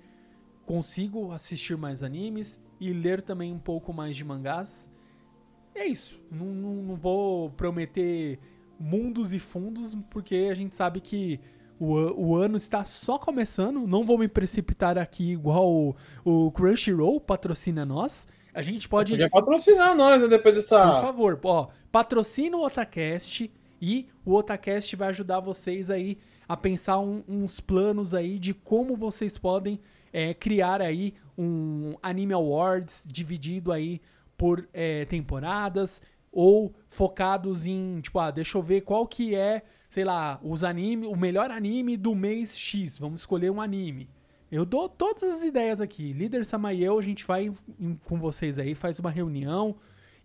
consigo 0.65 1.33
assistir 1.33 1.77
mais 1.77 2.03
animes 2.03 2.63
e 2.79 2.93
ler 2.93 3.23
também 3.23 3.53
um 3.53 3.59
pouco 3.59 3.93
mais 3.93 4.17
de 4.17 4.25
mangás. 4.25 4.91
É 5.75 5.87
isso. 5.87 6.21
Não, 6.31 6.47
não, 6.47 6.75
não 6.75 6.95
vou 6.95 7.51
prometer 7.51 8.39
mundos 8.79 9.33
e 9.33 9.39
fundos, 9.39 9.95
porque 10.11 10.49
a 10.51 10.55
gente 10.55 10.77
sabe 10.77 11.01
que 11.01 11.41
o, 11.79 11.95
o 11.95 12.37
ano 12.37 12.57
está 12.57 12.85
só 12.85 13.19
começando. 13.19 13.87
Não 13.87 14.05
vou 14.05 14.19
me 14.19 14.29
precipitar 14.29 14.99
aqui 14.99 15.33
igual 15.33 15.73
o, 15.73 15.97
o 16.25 16.51
Crunchyroll 16.51 17.21
patrocina 17.21 17.87
nós. 17.87 18.27
A 18.59 18.63
gente 18.63 18.89
pode. 18.89 19.13
Podia 19.13 19.31
patrocinar 19.31 19.95
nós 19.95 20.21
né, 20.21 20.27
depois 20.27 20.55
Por 20.55 20.61
dessa. 20.61 21.01
favor, 21.01 21.39
ó, 21.45 21.69
patrocina 21.93 22.57
o 22.57 22.65
Otacast 22.65 23.49
e 23.81 24.09
o 24.25 24.35
Otacast 24.35 24.97
vai 24.97 25.09
ajudar 25.11 25.39
vocês 25.39 25.91
aí 25.91 26.19
a 26.49 26.57
pensar 26.57 26.99
um- 26.99 27.23
uns 27.29 27.61
planos 27.61 28.15
aí 28.15 28.37
de 28.39 28.53
como 28.53 28.97
vocês 28.97 29.39
podem 29.39 29.79
é, 30.13 30.35
criar 30.35 30.83
aí 30.83 31.15
um 31.37 31.95
Anime 32.03 32.33
Awards 32.33 33.05
dividido 33.07 33.71
aí 33.71 34.01
por 34.37 34.67
é, 34.75 35.05
temporadas 35.05 36.03
ou 36.33 36.75
focados 36.89 37.65
em, 37.65 38.01
tipo, 38.01 38.19
ah, 38.19 38.31
deixa 38.31 38.59
eu 38.59 38.63
ver 38.63 38.81
qual 38.81 39.07
que 39.07 39.35
é, 39.37 39.63
sei 39.89 40.05
lá, 40.05 40.41
os 40.43 40.65
anime, 40.65 41.07
o 41.07 41.15
melhor 41.15 41.51
anime 41.51 41.97
do 41.97 42.15
mês 42.15 42.57
X, 42.59 42.99
vamos 42.99 43.21
escolher 43.21 43.51
um 43.51 43.61
anime. 43.61 44.09
Eu 44.51 44.65
dou 44.65 44.89
todas 44.89 45.23
as 45.23 45.43
ideias 45.43 45.81
aqui. 45.81 46.13
Líder 46.13 46.45
Sama 46.47 46.73
eu, 46.75 46.99
a 46.99 47.03
gente 47.03 47.25
vai 47.27 47.53
em- 47.79 47.95
com 48.07 48.19
vocês 48.19 48.59
aí, 48.59 48.75
faz 48.75 48.99
uma 48.99 49.11
reunião 49.11 49.77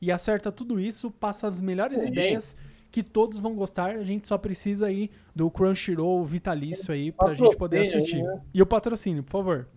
e 0.02 0.12
acerta 0.12 0.52
tudo 0.52 0.80
isso, 0.80 1.12
passa 1.12 1.48
as 1.48 1.60
melhores 1.60 2.02
Sim. 2.02 2.08
ideias 2.08 2.56
que 2.90 3.04
todos 3.04 3.40
vão 3.40 3.54
gostar. 3.56 3.96
A 3.96 4.04
gente 4.04 4.28
só 4.28 4.38
precisa 4.38 4.86
aí 4.88 5.10
do 5.36 5.50
Crunchyroll 5.52 6.24
vitalício 6.26 6.94
aí 6.94 7.12
pra 7.12 7.34
gente 7.34 7.58
poder 7.58 7.82
assistir. 7.82 8.22
né? 8.24 8.42
E 8.54 8.62
o 8.62 8.66
patrocínio, 8.66 9.24
por 9.24 9.32
favor. 9.32 9.68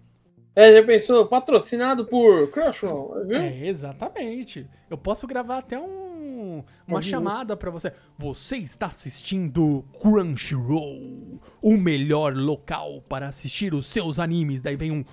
É, 0.55 0.73
já 0.75 0.83
pensou? 0.83 1.27
Patrocinado 1.27 2.05
por 2.07 2.49
Crunchyroll, 2.51 3.27
viu? 3.27 3.37
É, 3.39 3.67
exatamente. 3.67 4.67
Eu 4.89 4.97
posso 4.97 5.27
gravar 5.27 5.59
até 5.59 5.79
um, 5.79 6.06
uma 6.87 7.01
vivo. 7.01 7.11
chamada 7.11 7.57
pra 7.57 7.71
você. 7.71 7.93
Você 8.19 8.57
está 8.59 8.87
assistindo 8.87 9.85
Crunchyroll, 10.01 11.41
o 11.61 11.77
melhor 11.77 12.35
local 12.35 13.03
para 13.09 13.29
assistir 13.29 13.75
os 13.75 13.87
seus 13.87 14.19
animes. 14.19 14.63
Daí 14.63 14.77
vem 14.77 14.91
um. 14.91 15.05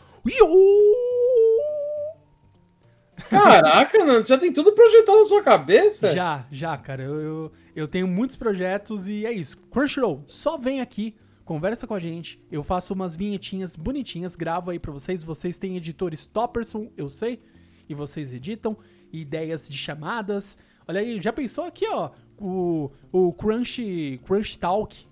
Caraca, 3.29 4.03
Nando, 4.03 4.27
já 4.27 4.37
tem 4.37 4.51
tudo 4.51 4.73
projetado 4.73 5.19
na 5.19 5.25
sua 5.25 5.41
cabeça? 5.41 6.13
Já, 6.13 6.45
já, 6.51 6.77
cara. 6.77 7.03
Eu, 7.03 7.19
eu, 7.21 7.51
eu 7.75 7.87
tenho 7.87 8.07
muitos 8.07 8.35
projetos 8.35 9.07
e 9.07 9.25
é 9.25 9.31
isso. 9.31 9.57
Crunchyroll, 9.69 10.23
só 10.27 10.57
vem 10.57 10.81
aqui, 10.81 11.15
conversa 11.45 11.87
com 11.87 11.93
a 11.93 11.99
gente. 11.99 12.43
Eu 12.51 12.63
faço 12.63 12.93
umas 12.93 13.15
vinhetinhas 13.15 13.75
bonitinhas, 13.75 14.35
gravo 14.35 14.71
aí 14.71 14.79
pra 14.79 14.91
vocês. 14.91 15.23
Vocês 15.23 15.57
têm 15.57 15.77
editores 15.77 16.25
Topperson, 16.25 16.91
eu 16.97 17.09
sei, 17.09 17.41
e 17.87 17.93
vocês 17.93 18.33
editam. 18.33 18.77
Ideias 19.11 19.69
de 19.69 19.77
chamadas. 19.77 20.57
Olha 20.87 20.99
aí, 20.99 21.21
já 21.21 21.31
pensou 21.31 21.65
aqui, 21.65 21.87
ó, 21.87 22.11
o, 22.37 22.91
o 23.11 23.33
Crunch, 23.33 24.19
Crunch 24.25 24.57
Talk. 24.59 25.05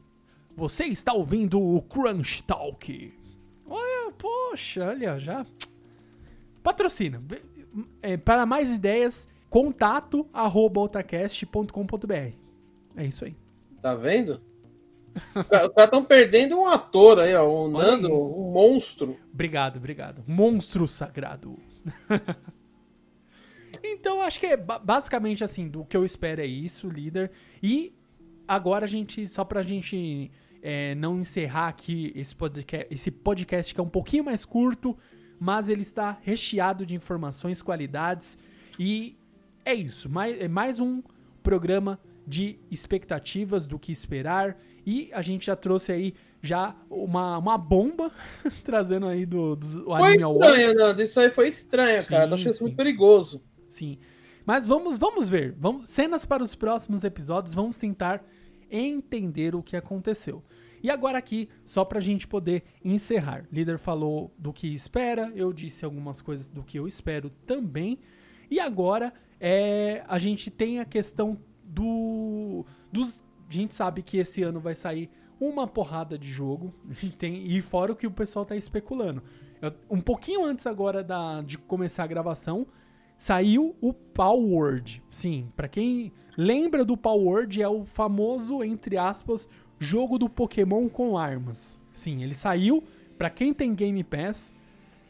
Você 0.56 0.86
está 0.86 1.14
ouvindo 1.14 1.62
o 1.62 1.82
Crunch 1.82 2.44
Talk. 2.44 3.14
Olha, 3.68 4.12
poxa, 4.12 4.86
olha, 4.86 5.18
já. 5.18 5.46
Patrocina. 6.62 7.22
É, 8.02 8.18
para 8.18 8.46
mais 8.46 8.72
ideias, 8.74 9.28
contato 9.50 10.28
arroba 10.34 10.82
otacast.com.br. 10.82 12.36
É 12.96 13.06
isso 13.06 13.26
aí. 13.26 13.36
Tá 13.82 13.96
vendo? 13.96 14.42
Os 15.36 15.44
caras 15.44 15.72
estão 15.86 16.04
perdendo 16.04 16.58
um 16.60 16.68
ator 16.68 17.20
aí, 17.20 17.34
ó. 17.36 17.46
O 17.46 17.74
Olha 17.74 17.88
Nando, 17.92 18.08
aí. 18.08 18.14
um 18.14 18.52
monstro. 18.52 19.18
Obrigado, 19.34 19.78
obrigado. 19.78 20.24
Monstro 20.28 20.88
sagrado. 20.88 21.58
então, 23.84 24.22
acho 24.22 24.40
que 24.40 24.46
é 24.46 24.58
ba- 24.58 24.80
basicamente 24.80 25.44
assim, 25.44 25.68
do 25.68 25.84
que 25.86 25.96
eu 25.96 26.06
espero 26.06 26.42
é 26.42 26.46
isso, 26.46 26.88
líder. 26.88 27.32
E 27.62 27.94
agora 28.48 28.86
a 28.86 28.88
gente, 28.88 29.28
só 29.28 29.44
pra 29.44 29.64
gente 29.64 30.32
é, 30.62 30.96
não 30.96 31.20
encerrar 31.20 31.68
aqui 31.68 32.12
esse 32.16 32.36
podcast, 32.36 32.88
esse 32.94 33.12
podcast 33.12 33.74
que 33.74 33.80
é 33.80 33.84
um 33.84 33.90
pouquinho 33.90 34.24
mais 34.26 34.46
curto, 34.46 34.98
mas 35.40 35.70
ele 35.70 35.82
está 35.82 36.18
recheado 36.22 36.86
de 36.86 36.96
informações, 36.96 37.62
qualidades. 37.62 38.38
E 38.80 39.16
é 39.66 39.74
isso. 39.74 40.10
Mais, 40.10 40.40
é 40.40 40.48
mais 40.48 40.80
um 40.80 41.02
programa 41.42 42.00
de 42.28 42.60
expectativas 42.70 43.66
do 43.66 43.80
que 43.80 43.92
esperar. 43.92 44.58
E 44.86 45.10
a 45.14 45.22
gente 45.22 45.46
já 45.48 45.56
trouxe 45.56 45.92
aí 45.92 46.14
já 46.42 46.76
uma, 46.90 47.38
uma 47.38 47.58
bomba, 47.58 48.12
trazendo 48.64 49.08
aí 49.08 49.26
do, 49.26 49.56
do, 49.56 49.86
Foi 49.86 50.10
Anime 50.10 50.24
Awards. 50.24 50.58
estranho, 50.58 50.76
Nando. 50.76 51.02
Isso 51.02 51.20
aí 51.20 51.30
foi 51.30 51.48
estranho, 51.48 52.06
cara. 52.06 52.24
Sim, 52.24 52.30
Tô 52.30 52.36
achando 52.36 52.52
isso 52.54 52.64
muito 52.64 52.76
perigoso. 52.76 53.44
Sim. 53.72 53.98
Mas 54.46 54.68
vamos, 54.68 54.98
vamos 54.98 55.30
ver. 55.30 55.56
Vamos, 55.58 55.88
cenas 55.90 56.26
para 56.26 56.44
os 56.44 56.56
próximos 56.56 57.04
episódios. 57.04 57.54
Vamos 57.54 57.78
tentar 57.78 58.24
entender 58.70 59.56
o 59.56 59.64
que 59.64 59.76
aconteceu. 59.78 60.44
E 60.84 60.90
agora 60.90 61.18
aqui, 61.18 61.48
só 61.64 61.86
pra 61.86 62.00
gente 62.00 62.28
poder 62.28 62.64
encerrar. 62.84 63.46
Líder 63.52 63.78
falou 63.78 64.34
do 64.38 64.52
que 64.52 64.68
espera, 64.74 65.32
eu 65.36 65.54
disse 65.54 65.86
algumas 65.86 66.22
coisas 66.22 66.48
do 66.48 66.64
que 66.64 66.80
eu 66.80 66.88
espero 66.88 67.30
também. 67.46 68.00
E 68.50 68.60
agora 68.60 69.14
é, 69.40 70.04
a 70.08 70.18
gente 70.18 70.50
tem 70.50 70.80
a 70.80 70.86
questão 70.86 71.38
do 71.64 72.66
dos 72.92 73.24
a 73.48 73.54
gente 73.54 73.76
sabe 73.76 74.02
que 74.02 74.18
esse 74.18 74.44
ano 74.44 74.60
vai 74.60 74.74
sair 74.74 75.10
uma 75.40 75.68
porrada 75.68 76.18
de 76.18 76.30
jogo. 76.30 76.74
A 76.90 76.94
tem 77.18 77.46
e 77.46 77.62
fora 77.62 77.92
o 77.92 77.96
que 77.96 78.08
o 78.08 78.12
pessoal 78.12 78.46
tá 78.46 78.56
especulando. 78.56 79.22
Eu- 79.62 79.74
um 79.90 80.02
pouquinho 80.02 80.44
antes 80.44 80.66
agora 80.66 81.04
da, 81.04 81.42
de 81.42 81.58
começar 81.58 82.04
a 82.04 82.08
gravação, 82.08 82.66
saiu 83.22 83.76
o 83.80 83.94
Palworld. 83.94 85.04
Sim, 85.08 85.52
pra 85.56 85.68
quem 85.68 86.12
lembra 86.36 86.84
do 86.84 86.98
Palworld, 86.98 87.62
é 87.62 87.70
o 87.70 87.86
famoso, 87.86 88.64
entre 88.64 88.98
aspas, 88.98 89.48
jogo 89.78 90.18
do 90.18 90.28
Pokémon 90.28 90.90
com 90.90 91.16
armas. 91.16 91.80
Sim, 91.94 92.24
ele 92.24 92.34
saiu. 92.34 92.84
Pra 93.20 93.30
quem 93.30 93.54
tem 93.54 93.76
Game 93.76 94.04
Pass, 94.04 94.52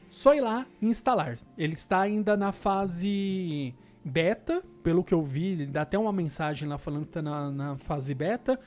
só 0.09 0.35
ir 0.35 0.41
lá 0.41 0.65
e 0.81 0.87
instalar. 0.87 1.37
Ele 1.57 1.71
está 1.71 2.01
ainda 2.01 2.35
na 2.35 2.51
fase 2.51 3.73
beta, 4.03 4.61
pelo 4.83 5.05
que 5.05 5.13
eu 5.13 5.23
vi, 5.23 5.65
dá 5.65 5.83
até 5.83 5.97
uma 5.97 6.11
mensagem 6.11 6.67
lá 6.67 6.77
falando 6.77 7.05
que 7.05 7.13
tá 7.13 7.21
na, 7.21 7.49
na 7.49 7.77
fase 7.77 8.13
beta. 8.13 8.59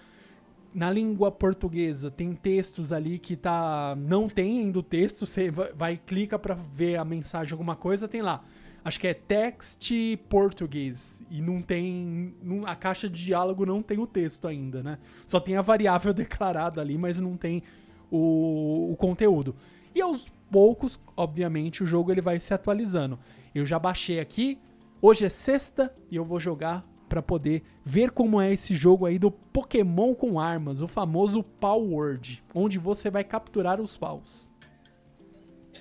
Na 0.72 0.90
língua 0.90 1.30
portuguesa 1.30 2.10
tem 2.10 2.32
textos 2.32 2.92
ali 2.92 3.18
que 3.18 3.36
tá 3.36 3.94
não 3.94 4.26
tem 4.26 4.60
ainda 4.60 4.78
o 4.78 4.82
texto, 4.82 5.26
você 5.26 5.50
vai, 5.50 5.72
vai 5.74 5.96
clica 5.98 6.38
para 6.38 6.54
ver 6.54 6.96
a 6.96 7.04
mensagem 7.04 7.52
alguma 7.52 7.76
coisa, 7.76 8.08
tem 8.08 8.22
lá. 8.22 8.42
Acho 8.84 9.00
que 9.00 9.06
é 9.06 9.14
text 9.14 9.90
português 10.28 11.18
e 11.30 11.40
não 11.40 11.62
tem 11.62 12.34
não- 12.42 12.66
a 12.66 12.76
caixa 12.76 13.08
de 13.08 13.24
diálogo 13.24 13.64
não 13.64 13.82
tem 13.82 13.98
o 13.98 14.06
texto 14.06 14.46
ainda, 14.46 14.82
né? 14.82 14.98
Só 15.26 15.40
tem 15.40 15.56
a 15.56 15.62
variável 15.62 16.12
declarada 16.14 16.80
ali, 16.80 16.98
mas 16.98 17.18
não 17.18 17.36
tem 17.36 17.62
o, 18.10 18.90
o 18.92 18.96
conteúdo. 18.96 19.56
E 19.94 20.00
aos 20.02 20.28
poucos, 20.50 21.00
obviamente, 21.16 21.82
o 21.82 21.86
jogo 21.86 22.12
ele 22.12 22.20
vai 22.20 22.38
se 22.38 22.52
atualizando. 22.52 23.18
Eu 23.54 23.64
já 23.64 23.78
baixei 23.78 24.20
aqui. 24.20 24.58
Hoje 25.00 25.24
é 25.24 25.28
sexta 25.30 25.94
e 26.10 26.16
eu 26.16 26.24
vou 26.24 26.38
jogar 26.38 26.84
pra 27.08 27.22
poder 27.22 27.62
ver 27.84 28.10
como 28.10 28.40
é 28.40 28.52
esse 28.52 28.74
jogo 28.74 29.06
aí 29.06 29.18
do 29.18 29.30
Pokémon 29.30 30.14
com 30.14 30.40
armas, 30.40 30.80
o 30.80 30.88
famoso 30.88 31.42
Power 31.42 31.88
Word, 31.92 32.42
onde 32.54 32.78
você 32.78 33.10
vai 33.10 33.22
capturar 33.22 33.80
os 33.80 33.96
paus. 33.96 34.50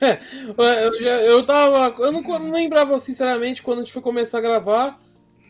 Eu, 0.01 0.99
já- 1.01 1.21
eu 1.21 1.45
tava. 1.45 2.01
Eu 2.03 2.11
não, 2.11 2.21
não 2.21 2.51
lembrava, 2.51 2.99
sinceramente, 2.99 3.61
quando 3.63 3.79
a 3.79 3.81
gente 3.81 3.93
foi 3.93 4.01
começar 4.01 4.37
a 4.39 4.41
gravar. 4.41 4.99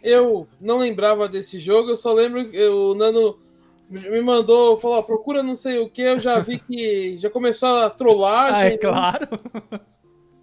Eu 0.02 0.48
não 0.60 0.80
lembrava 0.80 1.30
desse 1.30 1.60
jogo, 1.60 1.90
eu 1.90 1.96
só 1.98 2.12
lembro 2.14 2.50
que 2.50 2.62
o 2.68 2.94
Nano 2.94 3.40
me 3.90 4.22
mandou, 4.22 4.78
falou, 4.78 5.02
procura 5.04 5.42
não 5.42 5.56
sei 5.56 5.78
o 5.80 5.90
que, 5.90 6.02
eu 6.02 6.20
já 6.20 6.40
vi 6.40 6.60
que 6.60 7.18
já 7.18 7.30
começou 7.30 7.70
a 7.70 7.86
Ah, 7.86 7.90
trollagem, 7.90 8.74
é 8.74 8.78
claro. 8.78 9.28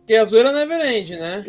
que 0.07 0.15
a 0.15 0.25
zoeira 0.25 0.51
never 0.53 0.81
end, 0.81 1.15
né? 1.17 1.45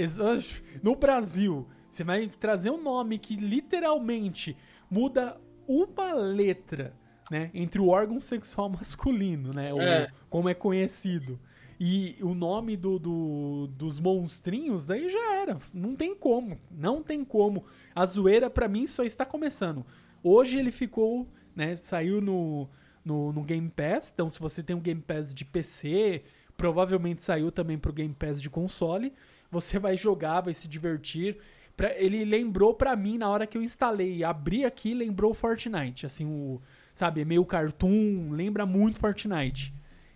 No 0.83 0.95
Brasil, 0.95 1.65
você 1.89 2.03
vai 2.03 2.29
trazer 2.39 2.69
um 2.69 2.81
nome 2.81 3.17
que 3.17 3.35
literalmente 3.37 4.57
muda 4.89 5.37
uma 5.65 6.13
letra, 6.13 6.93
né? 7.29 7.49
Entre 7.53 7.79
o 7.79 7.87
órgão 7.87 8.19
sexual 8.19 8.67
masculino, 8.69 9.53
né? 9.53 9.69
É. 9.79 10.09
como 10.29 10.49
é 10.49 10.53
conhecido. 10.53 11.39
E 11.83 12.15
o 12.21 12.35
nome 12.35 12.77
do, 12.77 12.99
do- 12.99 13.67
dos 13.75 13.99
monstrinhos, 13.99 14.85
daí 14.85 15.09
já 15.09 15.33
era. 15.37 15.57
Não 15.73 15.95
tem 15.95 16.13
como. 16.15 16.59
Não 16.69 17.01
tem 17.01 17.25
como. 17.25 17.65
A 17.95 18.05
zoeira, 18.05 18.51
pra 18.51 18.67
mim, 18.67 18.85
só 18.85 19.03
está 19.03 19.25
começando. 19.25 19.83
Hoje 20.23 20.59
ele 20.59 20.71
ficou, 20.71 21.27
né? 21.55 21.75
Saiu 21.75 22.21
no, 22.21 22.69
no, 23.03 23.33
no 23.33 23.41
Game 23.43 23.67
Pass. 23.67 24.11
Então, 24.13 24.29
se 24.29 24.39
você 24.39 24.61
tem 24.61 24.75
um 24.75 24.79
Game 24.79 25.01
Pass 25.01 25.33
de 25.33 25.43
PC, 25.43 26.21
provavelmente 26.55 27.23
saiu 27.23 27.51
também 27.51 27.79
pro 27.79 27.91
Game 27.91 28.13
Pass 28.13 28.39
de 28.39 28.47
console. 28.49 29.11
Você 29.49 29.79
vai 29.79 29.97
jogar, 29.97 30.41
vai 30.41 30.53
se 30.53 30.67
divertir. 30.67 31.37
Pra- 31.75 31.95
ele 31.97 32.23
lembrou 32.23 32.75
pra 32.75 32.95
mim, 32.95 33.17
na 33.17 33.27
hora 33.27 33.47
que 33.47 33.57
eu 33.57 33.63
instalei, 33.63 34.23
abri 34.23 34.63
aqui, 34.65 34.93
lembrou 34.93 35.33
Fortnite. 35.33 36.05
Assim, 36.05 36.27
o. 36.27 36.61
Sabe, 36.93 37.21
é 37.21 37.25
meio 37.25 37.43
cartoon, 37.43 38.29
lembra 38.33 38.67
muito 38.67 38.99
Fortnite. 38.99 39.73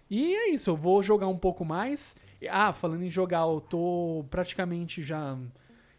E 0.10 0.36
é 0.36 0.50
isso, 0.52 0.70
eu 0.70 0.76
vou 0.76 1.02
jogar 1.02 1.28
um 1.28 1.38
pouco 1.38 1.66
mais. 1.66 2.16
Ah, 2.50 2.72
falando 2.74 3.04
em 3.04 3.10
jogar, 3.10 3.42
eu 3.48 3.60
tô 3.62 4.26
praticamente 4.30 5.02
já. 5.04 5.38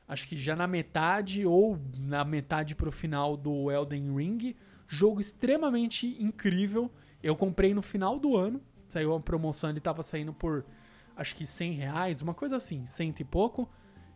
Acho 0.09 0.29
que 0.29 0.37
já 0.37 0.55
na 0.55 0.66
metade 0.69 1.45
ou 1.45 1.79
na 1.99 2.25
metade 2.25 2.75
pro 2.77 2.92
final 2.92 3.37
do 3.37 3.71
Elden 3.71 4.14
Ring. 4.14 4.55
Jogo 4.87 5.21
extremamente 5.21 6.16
incrível. 6.23 6.88
Eu 7.21 7.35
comprei 7.35 7.75
no 7.75 7.83
final 7.83 8.19
do 8.19 8.37
ano. 8.37 8.61
Saiu 8.88 9.11
uma 9.12 9.21
promoção, 9.21 9.71
ele 9.71 9.81
tava 9.81 10.05
saindo 10.05 10.33
por 10.33 10.64
acho 11.16 11.35
que 11.35 11.45
100 11.47 11.73
reais, 11.73 12.23
uma 12.23 12.35
coisa 12.35 12.57
assim, 12.57 12.87
cento 12.87 13.19
e 13.21 13.25
pouco. 13.25 13.69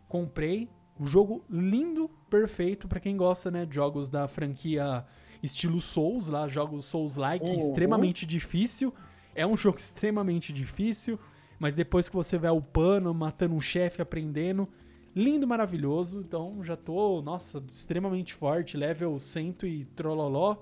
Comprei. 0.07 0.69
Um 0.99 1.05
jogo 1.05 1.43
lindo, 1.49 2.09
perfeito 2.29 2.87
pra 2.87 2.99
quem 2.99 3.17
gosta, 3.17 3.49
né, 3.49 3.65
de 3.65 3.73
jogos 3.75 4.07
da 4.09 4.27
franquia 4.27 5.03
estilo 5.41 5.81
Souls, 5.81 6.27
lá, 6.27 6.47
jogos 6.47 6.85
Souls-like, 6.85 7.43
Uhum. 7.45 7.57
extremamente 7.57 8.25
difícil. 8.25 8.93
É 9.35 9.45
um 9.45 9.55
jogo 9.57 9.77
extremamente 9.79 10.51
difícil, 10.53 11.19
mas 11.59 11.75
depois 11.75 12.09
que 12.09 12.15
você 12.15 12.37
vai 12.37 12.51
upando, 12.51 13.13
matando 13.13 13.55
um 13.55 13.59
chefe, 13.61 14.01
aprendendo, 14.01 14.67
lindo, 15.15 15.47
maravilhoso. 15.47 16.19
Então 16.19 16.63
já 16.63 16.75
tô, 16.75 17.21
nossa, 17.21 17.63
extremamente 17.71 18.33
forte, 18.33 18.77
level 18.77 19.17
100 19.17 19.55
e 19.63 19.85
trololó. 19.95 20.57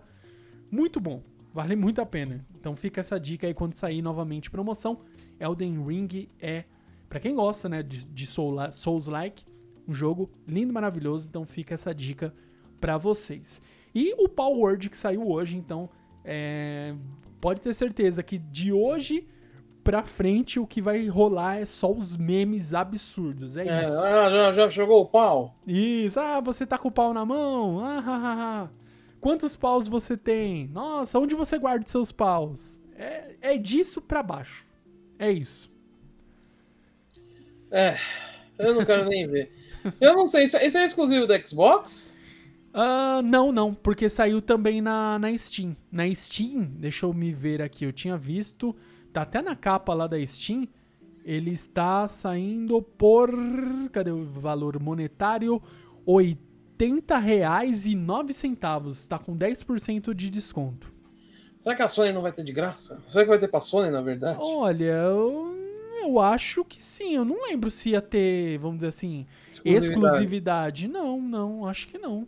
Muito 0.71 0.99
bom, 0.99 1.23
vale 1.53 1.75
muito 1.77 2.01
a 2.01 2.05
pena. 2.05 2.45
Então 2.59 2.75
fica 2.75 3.01
essa 3.01 3.19
dica 3.19 3.47
aí 3.47 3.53
quando 3.53 3.73
sair 3.73 4.01
novamente 4.01 4.51
promoção. 4.51 5.01
Elden 5.39 5.83
Ring 5.85 6.27
é, 6.39 6.65
pra 7.07 7.19
quem 7.19 7.33
gosta, 7.35 7.69
né, 7.69 7.81
de, 7.81 8.09
de 8.09 8.25
Soul- 8.27 8.71
Souls-like, 8.71 9.45
um 9.87 9.93
jogo 9.93 10.29
lindo, 10.47 10.73
maravilhoso. 10.73 11.27
Então 11.29 11.45
fica 11.45 11.73
essa 11.73 11.93
dica 11.95 12.33
pra 12.79 12.97
vocês. 12.97 13.61
E 13.95 14.13
o 14.21 14.27
Power 14.29 14.57
Word 14.57 14.89
que 14.89 14.97
saiu 14.97 15.27
hoje, 15.27 15.55
então, 15.57 15.89
é, 16.23 16.93
pode 17.41 17.61
ter 17.61 17.73
certeza 17.73 18.21
que 18.23 18.37
de 18.37 18.71
hoje 18.71 19.27
pra 19.83 20.03
frente 20.03 20.59
o 20.59 20.67
que 20.67 20.81
vai 20.81 21.07
rolar 21.07 21.57
é 21.57 21.65
só 21.65 21.91
os 21.91 22.15
memes 22.17 22.73
absurdos. 22.73 23.57
É, 23.57 23.67
É, 23.67 23.83
isso. 23.83 23.99
ah, 23.99 24.29
já, 24.29 24.53
já 24.53 24.67
jogou 24.69 25.01
o 25.01 25.05
pau? 25.05 25.55
Isso. 25.65 26.19
Ah, 26.19 26.39
você 26.41 26.65
tá 26.65 26.77
com 26.77 26.89
o 26.89 26.91
pau 26.91 27.13
na 27.13 27.25
mão? 27.25 27.83
Ah, 27.83 28.03
ah, 28.05 28.35
ah. 28.65 28.69
Quantos 29.19 29.55
paus 29.55 29.87
você 29.87 30.15
tem? 30.15 30.67
Nossa, 30.67 31.17
onde 31.19 31.35
você 31.35 31.57
guarda 31.57 31.83
os 31.85 31.91
seus 31.91 32.11
paus? 32.11 32.79
É, 32.95 33.35
é 33.41 33.57
disso 33.57 34.01
pra 34.01 34.21
baixo. 34.21 34.65
É 35.17 35.31
isso. 35.31 35.71
É, 37.71 37.95
eu 38.57 38.73
não 38.75 38.85
quero 38.85 39.05
nem 39.07 39.27
ver. 39.27 39.51
Eu 40.01 40.13
não 40.15 40.27
sei, 40.27 40.43
isso, 40.43 40.57
isso 40.57 40.77
é 40.77 40.85
exclusivo 40.85 41.25
do 41.25 41.47
Xbox? 41.47 42.18
Ah, 42.73 43.21
não, 43.23 43.51
não, 43.51 43.73
porque 43.73 44.09
saiu 44.09 44.41
também 44.41 44.81
na, 44.81 45.19
na 45.19 45.35
Steam. 45.37 45.75
Na 45.91 46.11
Steam, 46.13 46.71
deixa 46.77 47.05
eu 47.05 47.13
me 47.13 47.33
ver 47.33 47.61
aqui, 47.61 47.83
eu 47.85 47.91
tinha 47.91 48.17
visto, 48.17 48.73
tá 49.11 49.23
até 49.23 49.41
na 49.41 49.55
capa 49.55 49.93
lá 49.93 50.07
da 50.07 50.25
Steam, 50.25 50.65
ele 51.23 51.51
está 51.51 52.07
saindo 52.07 52.81
por, 52.81 53.29
cadê 53.91 54.11
o 54.11 54.25
valor 54.25 54.81
monetário? 54.81 55.61
R$ 56.07 56.37
80,09, 56.79 58.91
está 58.91 59.19
com 59.19 59.37
10% 59.37 60.13
de 60.13 60.29
desconto. 60.29 60.93
Será 61.59 61.75
que 61.75 61.81
a 61.81 61.89
Sony 61.89 62.13
não 62.13 62.21
vai 62.21 62.31
ter 62.31 62.43
de 62.43 62.53
graça? 62.53 63.01
Será 63.05 63.25
que 63.25 63.29
vai 63.29 63.37
ter 63.37 63.49
pra 63.49 63.59
Sony, 63.59 63.91
na 63.91 64.01
verdade? 64.01 64.39
Olha, 64.41 64.85
eu, 64.85 65.53
eu 66.01 66.17
acho 66.19 66.63
que 66.63 66.81
sim, 66.83 67.15
eu 67.15 67.25
não 67.25 67.47
lembro 67.47 67.69
se 67.69 67.89
ia 67.89 68.01
ter, 68.01 68.57
vamos 68.59 68.77
dizer 68.77 68.87
assim, 68.87 69.27
exclusividade. 69.65 70.87
Não, 70.87 71.21
não, 71.21 71.67
acho 71.67 71.85
que 71.87 71.97
não. 71.97 72.25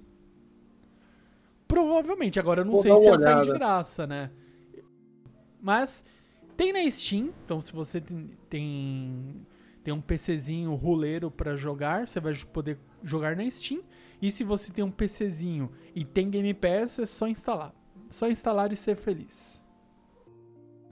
Provavelmente, 1.72 2.38
agora 2.38 2.62
eu 2.62 2.66
não 2.66 2.74
Vou 2.74 2.82
sei 2.82 2.98
se 2.98 3.06
ia 3.06 3.18
sair 3.18 3.44
de 3.46 3.54
graça, 3.54 4.06
né? 4.06 4.30
Mas 5.62 6.04
tem 6.58 6.74
na 6.74 6.90
Steam, 6.92 7.30
então 7.46 7.62
se 7.62 7.72
você 7.72 8.02
tem 8.02 8.38
tem, 8.50 9.48
tem 9.82 9.94
um 9.94 10.02
PCzinho 10.02 10.76
roleiro 10.76 11.32
pra 11.32 11.56
jogar, 11.56 12.10
você 12.10 12.20
vai 12.20 12.36
poder 12.36 12.78
jogar 13.02 13.38
na 13.38 13.50
Steam. 13.50 13.82
E 14.22 14.30
se 14.30 14.44
você 14.44 14.72
tem 14.72 14.84
um 14.84 14.92
PCzinho 14.92 15.72
e 15.96 16.04
tem 16.04 16.30
Game 16.30 16.54
Pass, 16.54 17.00
é 17.00 17.06
só 17.06 17.28
instalar. 17.28 17.74
Só 18.10 18.28
instalar 18.28 18.74
e 18.74 18.76
ser 18.76 18.98
feliz. 18.98 19.62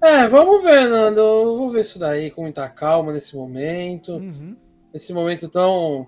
É, 0.02 0.28
vamos 0.30 0.64
ver, 0.64 0.88
Nando. 0.88 1.20
Eu 1.20 1.58
vou 1.58 1.72
ver 1.72 1.82
isso 1.82 2.00
daí 2.00 2.32
com 2.32 2.44
muita 2.44 2.70
calma 2.70 3.12
nesse 3.12 3.36
momento. 3.36 4.14
Uhum. 4.14 4.56
Nesse 4.94 5.14
momento 5.14 5.50
tão, 5.50 6.08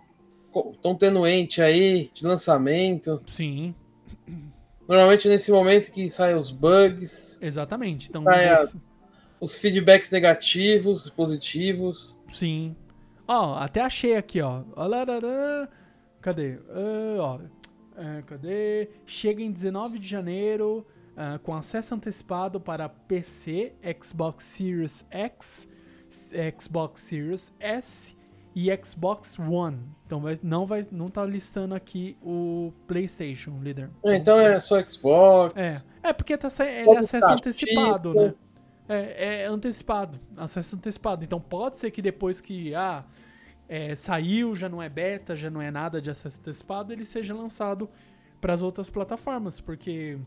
tão 0.81 0.95
tenuente 0.95 1.61
aí 1.61 2.09
de 2.13 2.25
lançamento. 2.25 3.21
Sim, 3.27 3.75
Normalmente 4.87 5.27
nesse 5.27 5.51
momento 5.51 5.91
que 5.91 6.09
saem 6.09 6.35
os 6.35 6.49
bugs, 6.51 7.37
exatamente. 7.41 8.09
Então, 8.09 8.23
as- 8.49 8.87
os 9.39 9.57
feedbacks 9.57 10.11
negativos, 10.11 11.09
positivos. 11.09 12.19
Sim. 12.29 12.75
Ó, 13.27 13.55
até 13.57 13.81
achei 13.81 14.15
aqui, 14.15 14.41
ó. 14.41 14.63
Cadê? 16.21 16.59
Ah, 16.69 17.17
ó. 17.19 17.39
É, 17.97 18.21
cadê? 18.23 18.89
Chega 19.05 19.41
em 19.41 19.51
19 19.51 19.99
de 19.99 20.07
janeiro 20.07 20.85
ah, 21.15 21.39
com 21.43 21.53
acesso 21.55 21.93
antecipado 21.95 22.59
para 22.59 22.87
PC, 22.89 23.73
Xbox 24.01 24.43
Series 24.43 25.05
X, 25.09 25.67
Xbox 26.59 27.01
Series 27.01 27.51
S 27.59 28.15
e 28.55 28.69
Xbox 28.83 29.39
One. 29.39 29.79
Então 30.05 30.19
vai, 30.19 30.37
não 30.43 30.65
vai, 30.65 30.85
não 30.91 31.07
tá 31.07 31.25
listando 31.25 31.73
aqui 31.73 32.17
o 32.21 32.73
PlayStation, 32.87 33.59
líder. 33.61 33.89
É, 34.03 34.15
Então 34.15 34.39
é 34.39 34.59
só 34.59 34.81
Xbox. 34.81 35.55
É, 36.03 36.09
é 36.09 36.13
porque 36.13 36.37
tá 36.37 36.47
é 36.65 36.97
acesso 36.97 37.27
tá, 37.27 37.33
antecipado, 37.33 38.13
né? 38.13 38.33
É, 38.89 39.43
é 39.43 39.45
antecipado, 39.45 40.19
acesso 40.35 40.75
antecipado. 40.75 41.23
Então 41.23 41.39
pode 41.39 41.77
ser 41.77 41.91
que 41.91 42.01
depois 42.01 42.41
que 42.41 42.75
ah, 42.75 43.05
é, 43.69 43.95
saiu, 43.95 44.53
já 44.53 44.67
não 44.67 44.81
é 44.81 44.89
beta, 44.89 45.33
já 45.33 45.49
não 45.49 45.61
é 45.61 45.71
nada 45.71 46.01
de 46.01 46.09
acesso 46.09 46.39
antecipado, 46.41 46.91
ele 46.91 47.05
seja 47.05 47.33
lançado 47.33 47.89
para 48.41 48.53
as 48.53 48.61
outras 48.61 48.89
plataformas, 48.89 49.61
porque 49.61 50.17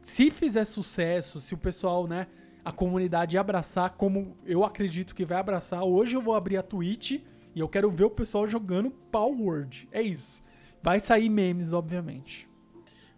se 0.00 0.30
fizer 0.30 0.64
sucesso, 0.64 1.40
se 1.40 1.54
o 1.54 1.58
pessoal, 1.58 2.06
né, 2.06 2.28
a 2.64 2.72
comunidade 2.72 3.36
abraçar, 3.36 3.90
como 3.90 4.36
eu 4.46 4.64
acredito 4.64 5.14
que 5.14 5.24
vai 5.24 5.38
abraçar, 5.38 5.84
hoje 5.84 6.14
eu 6.16 6.22
vou 6.22 6.34
abrir 6.34 6.56
a 6.56 6.62
Twitch 6.62 7.20
e 7.54 7.60
eu 7.60 7.68
quero 7.68 7.90
ver 7.90 8.04
o 8.04 8.10
pessoal 8.10 8.46
jogando 8.48 8.90
Power 8.90 9.38
Word. 9.40 9.88
É 9.92 10.00
isso. 10.00 10.42
Vai 10.82 10.98
sair 11.00 11.28
memes, 11.28 11.72
obviamente. 11.72 12.48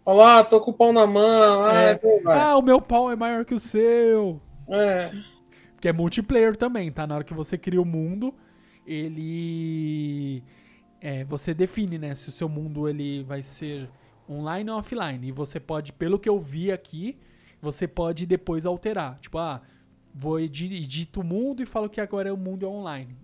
Olha 0.05 0.19
lá, 0.19 0.45
tô 0.45 0.61
com 0.61 0.71
o 0.71 0.75
pau 0.75 0.93
na 0.93 1.07
mão. 1.07 1.65
Ai, 1.65 1.93
É. 1.93 2.21
vai. 2.23 2.39
Ah, 2.39 2.57
o 2.57 2.63
meu 2.63 2.81
pau 2.81 3.11
é 3.11 3.17
maior 3.17 3.45
que 3.45 3.55
o 3.55 3.59
seu. 3.59 4.41
É. 4.69 5.13
Que 5.81 5.89
é 5.89 5.93
multiplayer 5.93 6.57
também, 6.57 6.91
tá? 6.93 7.07
Na 7.07 7.17
hora 7.17 7.25
que 7.25 7.35
você 7.35 7.59
cria 7.59 7.81
o 7.83 7.85
mundo, 7.85 8.33
ele. 8.87 10.43
É, 11.01 11.25
você 11.25 11.53
define, 11.53 11.99
né? 11.99 12.15
Se 12.15 12.29
o 12.29 12.33
seu 12.33 12.49
mundo 12.49 12.89
ele 12.89 13.23
vai 13.25 13.43
ser 13.43 13.89
online 14.29 14.71
ou 14.71 14.79
offline. 14.79 15.27
E 15.29 15.33
você 15.33 15.59
pode, 15.61 15.93
pelo 15.93 16.19
que 16.19 16.29
eu 16.29 16.39
vi 16.41 16.71
aqui, 16.73 17.19
você 17.67 17.87
pode 17.89 18.27
depois 18.27 18.65
alterar. 18.67 19.19
Tipo, 19.21 19.39
ah, 19.39 19.63
vou 20.15 20.41
edi- 20.41 20.77
edito 20.77 21.21
o 21.21 21.25
mundo 21.25 21.63
e 21.63 21.67
falo 21.67 21.91
que 21.91 22.01
agora 22.01 22.33
o 22.33 22.37
mundo 22.37 22.65
é 22.67 22.69
online. 22.69 23.17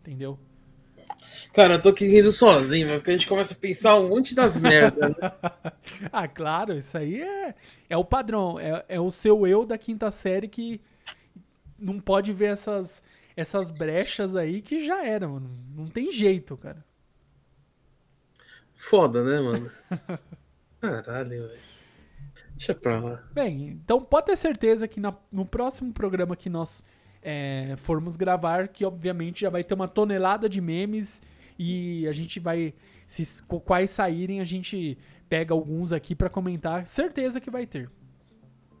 Entendeu? 0.00 0.38
Cara, 1.52 1.74
eu 1.74 1.82
tô 1.82 1.88
aqui 1.90 2.06
rindo 2.06 2.30
sozinho, 2.32 2.88
porque 2.88 3.10
a 3.10 3.12
gente 3.14 3.26
começa 3.28 3.54
a 3.54 3.56
pensar 3.56 3.96
um 3.98 4.08
monte 4.08 4.34
das 4.34 4.56
merdas. 4.58 5.10
Né? 5.10 5.16
ah, 6.12 6.28
claro, 6.28 6.76
isso 6.76 6.96
aí 6.96 7.20
é, 7.22 7.54
é 7.88 7.96
o 7.96 8.04
padrão. 8.04 8.58
É, 8.58 8.84
é 8.88 9.00
o 9.00 9.10
seu 9.10 9.46
eu 9.46 9.64
da 9.64 9.78
quinta 9.78 10.10
série 10.10 10.48
que 10.48 10.80
não 11.78 12.00
pode 12.00 12.32
ver 12.32 12.52
essas, 12.52 13.02
essas 13.36 13.70
brechas 13.70 14.34
aí 14.36 14.62
que 14.62 14.84
já 14.86 15.04
era, 15.04 15.28
mano. 15.28 15.50
Não 15.74 15.86
tem 15.86 16.12
jeito, 16.12 16.56
cara. 16.56 16.84
Foda, 18.74 19.22
né, 19.24 19.40
mano? 19.40 19.70
Caralho, 20.80 21.48
velho. 21.48 21.65
Deixa 22.56 22.74
pra 22.74 22.98
lá. 22.98 23.22
Bem, 23.32 23.68
então 23.68 24.00
pode 24.00 24.26
ter 24.26 24.36
certeza 24.36 24.88
que 24.88 24.98
na, 24.98 25.14
no 25.30 25.44
próximo 25.44 25.92
programa 25.92 26.34
que 26.34 26.48
nós 26.48 26.82
é, 27.22 27.74
formos 27.78 28.16
gravar, 28.16 28.68
que 28.68 28.84
obviamente 28.84 29.42
já 29.42 29.50
vai 29.50 29.62
ter 29.62 29.74
uma 29.74 29.86
tonelada 29.86 30.48
de 30.48 30.60
memes 30.60 31.20
e 31.58 32.06
a 32.08 32.12
gente 32.12 32.40
vai. 32.40 32.74
Se 33.06 33.42
quais 33.64 33.90
saírem, 33.90 34.40
a 34.40 34.44
gente 34.44 34.98
pega 35.28 35.54
alguns 35.54 35.92
aqui 35.92 36.14
para 36.14 36.30
comentar. 36.30 36.86
Certeza 36.86 37.40
que 37.40 37.50
vai 37.50 37.66
ter. 37.66 37.90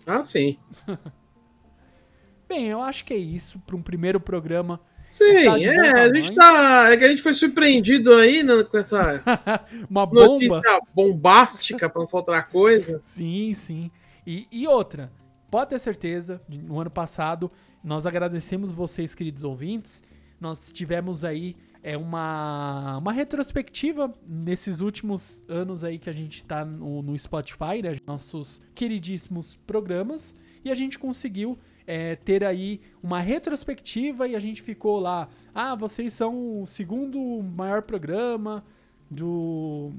Ah, 0.06 0.22
sim. 0.22 0.58
Bem, 2.48 2.66
eu 2.66 2.80
acho 2.80 3.04
que 3.04 3.12
é 3.12 3.16
isso 3.16 3.58
para 3.60 3.76
um 3.76 3.82
primeiro 3.82 4.20
programa. 4.20 4.80
Sim, 5.08 5.24
é, 5.24 5.48
a 5.48 6.14
gente 6.14 6.34
tá. 6.34 6.92
É 6.92 6.96
que 6.96 7.04
a 7.04 7.08
gente 7.08 7.22
foi 7.22 7.32
surpreendido 7.32 8.14
aí 8.14 8.42
né, 8.42 8.62
com 8.64 8.76
essa 8.76 9.22
Uma 9.88 10.04
bomba. 10.06 10.26
notícia 10.26 10.80
bombástica, 10.94 11.88
para 11.88 12.00
não 12.00 12.08
faltar 12.08 12.48
coisa. 12.48 13.00
Sim, 13.04 13.52
sim. 13.54 13.90
E, 14.26 14.46
e 14.50 14.66
outra, 14.66 15.10
pode 15.50 15.70
ter 15.70 15.78
certeza, 15.78 16.40
no 16.48 16.80
ano 16.80 16.90
passado, 16.90 17.50
nós 17.82 18.04
agradecemos 18.04 18.72
vocês, 18.72 19.14
queridos 19.14 19.44
ouvintes. 19.44 20.02
Nós 20.40 20.72
tivemos 20.72 21.24
aí 21.24 21.56
é 21.86 21.96
uma, 21.96 22.98
uma 22.98 23.12
retrospectiva 23.12 24.12
nesses 24.26 24.80
últimos 24.80 25.44
anos 25.48 25.84
aí 25.84 26.00
que 26.00 26.10
a 26.10 26.12
gente 26.12 26.44
tá 26.44 26.64
no, 26.64 27.00
no 27.00 27.16
Spotify, 27.16 27.80
né? 27.80 27.96
Nossos 28.04 28.60
queridíssimos 28.74 29.54
programas. 29.64 30.34
E 30.64 30.70
a 30.72 30.74
gente 30.74 30.98
conseguiu 30.98 31.56
é, 31.86 32.16
ter 32.16 32.44
aí 32.44 32.80
uma 33.02 33.20
retrospectiva 33.20 34.26
e 34.26 34.34
a 34.34 34.38
gente 34.38 34.60
ficou 34.62 34.98
lá. 34.98 35.28
Ah, 35.54 35.74
vocês 35.74 36.12
são 36.12 36.62
o 36.62 36.66
segundo 36.66 37.18
maior 37.42 37.82
programa 37.82 38.64
do. 39.10 39.92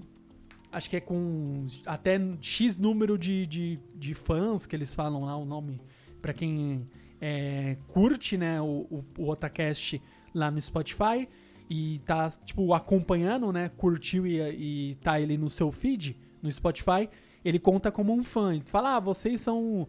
Acho 0.71 0.89
que 0.89 0.97
é 0.97 0.99
com 0.99 1.65
até 1.85 2.19
X 2.41 2.77
número 2.77 3.17
de, 3.17 3.47
de, 3.47 3.79
de 3.95 4.13
fãs 4.13 4.65
que 4.65 4.75
eles 4.75 4.93
falam 4.93 5.23
lá 5.23 5.37
o 5.37 5.45
nome. 5.45 5.79
para 6.21 6.33
quem 6.33 6.87
é, 7.21 7.77
curte 7.87 8.37
né, 8.37 8.61
o, 8.61 8.85
o, 8.91 9.05
o 9.17 9.29
Otacast 9.29 10.01
lá 10.33 10.51
no 10.51 10.59
Spotify 10.59 11.27
e 11.69 11.99
tá, 11.99 12.29
tipo, 12.29 12.73
acompanhando, 12.73 13.51
né? 13.51 13.69
Curtiu 13.75 14.25
e, 14.25 14.39
e 14.39 14.95
tá 14.95 15.19
ele 15.19 15.37
no 15.37 15.49
seu 15.49 15.71
feed, 15.71 16.15
no 16.41 16.51
Spotify, 16.51 17.09
ele 17.47 17.59
conta 17.59 17.89
como 17.89 18.13
um 18.13 18.25
fã. 18.25 18.59
Fala, 18.65 18.97
ah, 18.97 18.99
vocês 18.99 19.39
são 19.39 19.87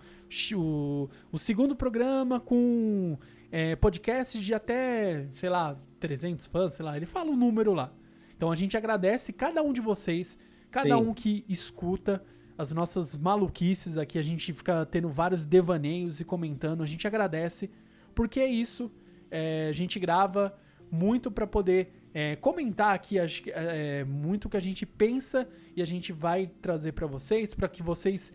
o, 0.55 1.09
o 1.33 1.39
segundo 1.39 1.75
programa 1.75 2.39
com 2.39 3.19
é, 3.51 3.75
podcasts 3.75 4.41
de 4.41 4.55
até, 4.55 5.27
sei 5.33 5.49
lá, 5.51 5.77
300 5.99 6.47
fãs, 6.47 6.75
sei 6.75 6.85
lá. 6.85 6.97
Ele 6.97 7.05
fala 7.05 7.31
o 7.31 7.33
um 7.33 7.37
número 7.37 7.75
lá. 7.75 7.93
Então 8.37 8.53
a 8.53 8.55
gente 8.55 8.77
agradece 8.77 9.33
cada 9.33 9.61
um 9.61 9.73
de 9.73 9.81
vocês, 9.81 10.39
cada 10.71 10.97
Sim. 10.97 11.03
um 11.03 11.13
que 11.13 11.45
escuta 11.49 12.23
as 12.57 12.71
nossas 12.71 13.17
maluquices 13.17 13.99
aqui. 13.99 14.21
A 14.21 14.23
gente 14.23 14.53
fica 14.53 14.87
tendo 14.87 15.09
vários 15.09 15.45
devaneios 15.45 16.21
e 16.21 16.25
comentando. 16.25 16.85
A 16.85 16.87
gente 16.87 17.09
agradece, 17.09 17.69
porque 18.15 18.39
é 18.39 18.47
isso. 18.47 18.89
É, 19.33 19.67
a 19.69 19.73
gente 19.73 19.99
grava 19.99 20.57
muito 20.93 21.29
para 21.29 21.45
poder 21.45 21.98
é, 22.13 22.37
comentar 22.37 22.95
aqui 22.95 23.19
acho, 23.19 23.43
é, 23.49 24.05
muito 24.05 24.47
o 24.47 24.49
que 24.51 24.57
a 24.57 24.61
gente 24.61 24.87
pensa 24.87 25.49
e 25.77 25.83
a 25.83 25.85
gente 25.85 26.13
vai 26.13 26.51
trazer 26.61 26.93
para 26.93 27.07
vocês, 27.07 27.55
para 27.55 27.69
que 27.69 27.83
vocês 27.83 28.35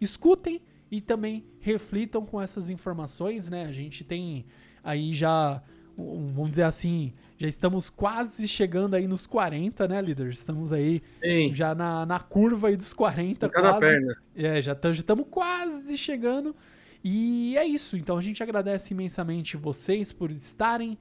escutem 0.00 0.60
e 0.90 1.00
também 1.00 1.44
reflitam 1.60 2.24
com 2.24 2.40
essas 2.40 2.68
informações, 2.68 3.48
né? 3.48 3.64
A 3.64 3.72
gente 3.72 4.04
tem 4.04 4.44
aí 4.82 5.12
já, 5.12 5.62
vamos 5.96 6.50
dizer 6.50 6.64
assim, 6.64 7.12
já 7.38 7.48
estamos 7.48 7.88
quase 7.88 8.46
chegando 8.46 8.94
aí 8.94 9.06
nos 9.06 9.26
40, 9.26 9.88
né, 9.88 10.00
líder? 10.00 10.28
Estamos 10.28 10.72
aí 10.72 11.02
Sim. 11.22 11.54
já 11.54 11.74
na, 11.74 12.04
na 12.04 12.20
curva 12.20 12.68
aí 12.68 12.76
dos 12.76 12.92
40. 12.92 13.48
Cada 13.48 13.78
perna. 13.78 14.16
É, 14.34 14.60
já 14.60 14.72
estamos 14.72 15.26
quase 15.30 15.96
chegando. 15.96 16.54
E 17.02 17.56
é 17.56 17.64
isso. 17.64 17.96
Então 17.96 18.16
a 18.16 18.22
gente 18.22 18.42
agradece 18.42 18.94
imensamente 18.94 19.56
vocês 19.56 20.12
por 20.12 20.30
estarem 20.30 20.98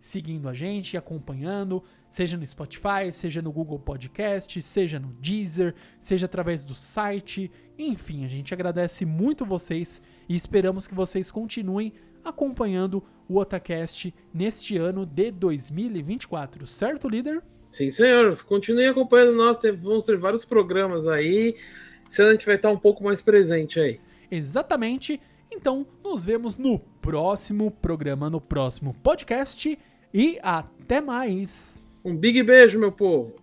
seguindo 0.00 0.48
a 0.48 0.54
gente, 0.54 0.96
acompanhando, 0.96 1.82
seja 2.08 2.36
no 2.36 2.46
Spotify, 2.46 3.12
seja 3.12 3.42
no 3.42 3.52
Google 3.52 3.78
Podcast, 3.78 4.60
seja 4.62 4.98
no 4.98 5.08
Deezer, 5.20 5.74
seja 6.00 6.26
através 6.26 6.64
do 6.64 6.74
site. 6.74 7.50
Enfim, 7.78 8.24
a 8.24 8.28
gente 8.28 8.54
agradece 8.54 9.04
muito 9.04 9.44
vocês 9.44 10.00
e 10.28 10.34
esperamos 10.34 10.86
que 10.86 10.94
vocês 10.94 11.30
continuem 11.30 11.92
acompanhando 12.24 13.02
o 13.28 13.38
Otacast 13.38 14.14
neste 14.32 14.76
ano 14.76 15.04
de 15.04 15.30
2024, 15.30 16.66
certo, 16.66 17.08
líder? 17.08 17.42
Sim, 17.70 17.90
senhor. 17.90 18.42
Continue 18.44 18.86
acompanhando 18.86 19.36
nós, 19.36 19.58
vamos 19.80 20.04
ter 20.04 20.16
vários 20.16 20.44
programas 20.44 21.06
aí. 21.06 21.56
Se 22.08 22.20
a 22.20 22.32
gente 22.32 22.44
vai 22.44 22.56
estar 22.56 22.70
um 22.70 22.78
pouco 22.78 23.04
mais 23.04 23.22
presente 23.22 23.78
aí. 23.78 24.00
Exatamente. 24.30 25.20
Então, 25.52 25.86
nos 26.02 26.24
vemos 26.24 26.56
no 26.56 26.78
próximo 26.78 27.70
programa, 27.70 28.28
no 28.28 28.40
próximo 28.40 28.94
podcast 29.02 29.78
e 30.12 30.38
até 30.42 31.00
mais. 31.00 31.82
Um 32.04 32.16
big 32.16 32.42
beijo, 32.42 32.78
meu 32.78 32.92
povo. 32.92 33.34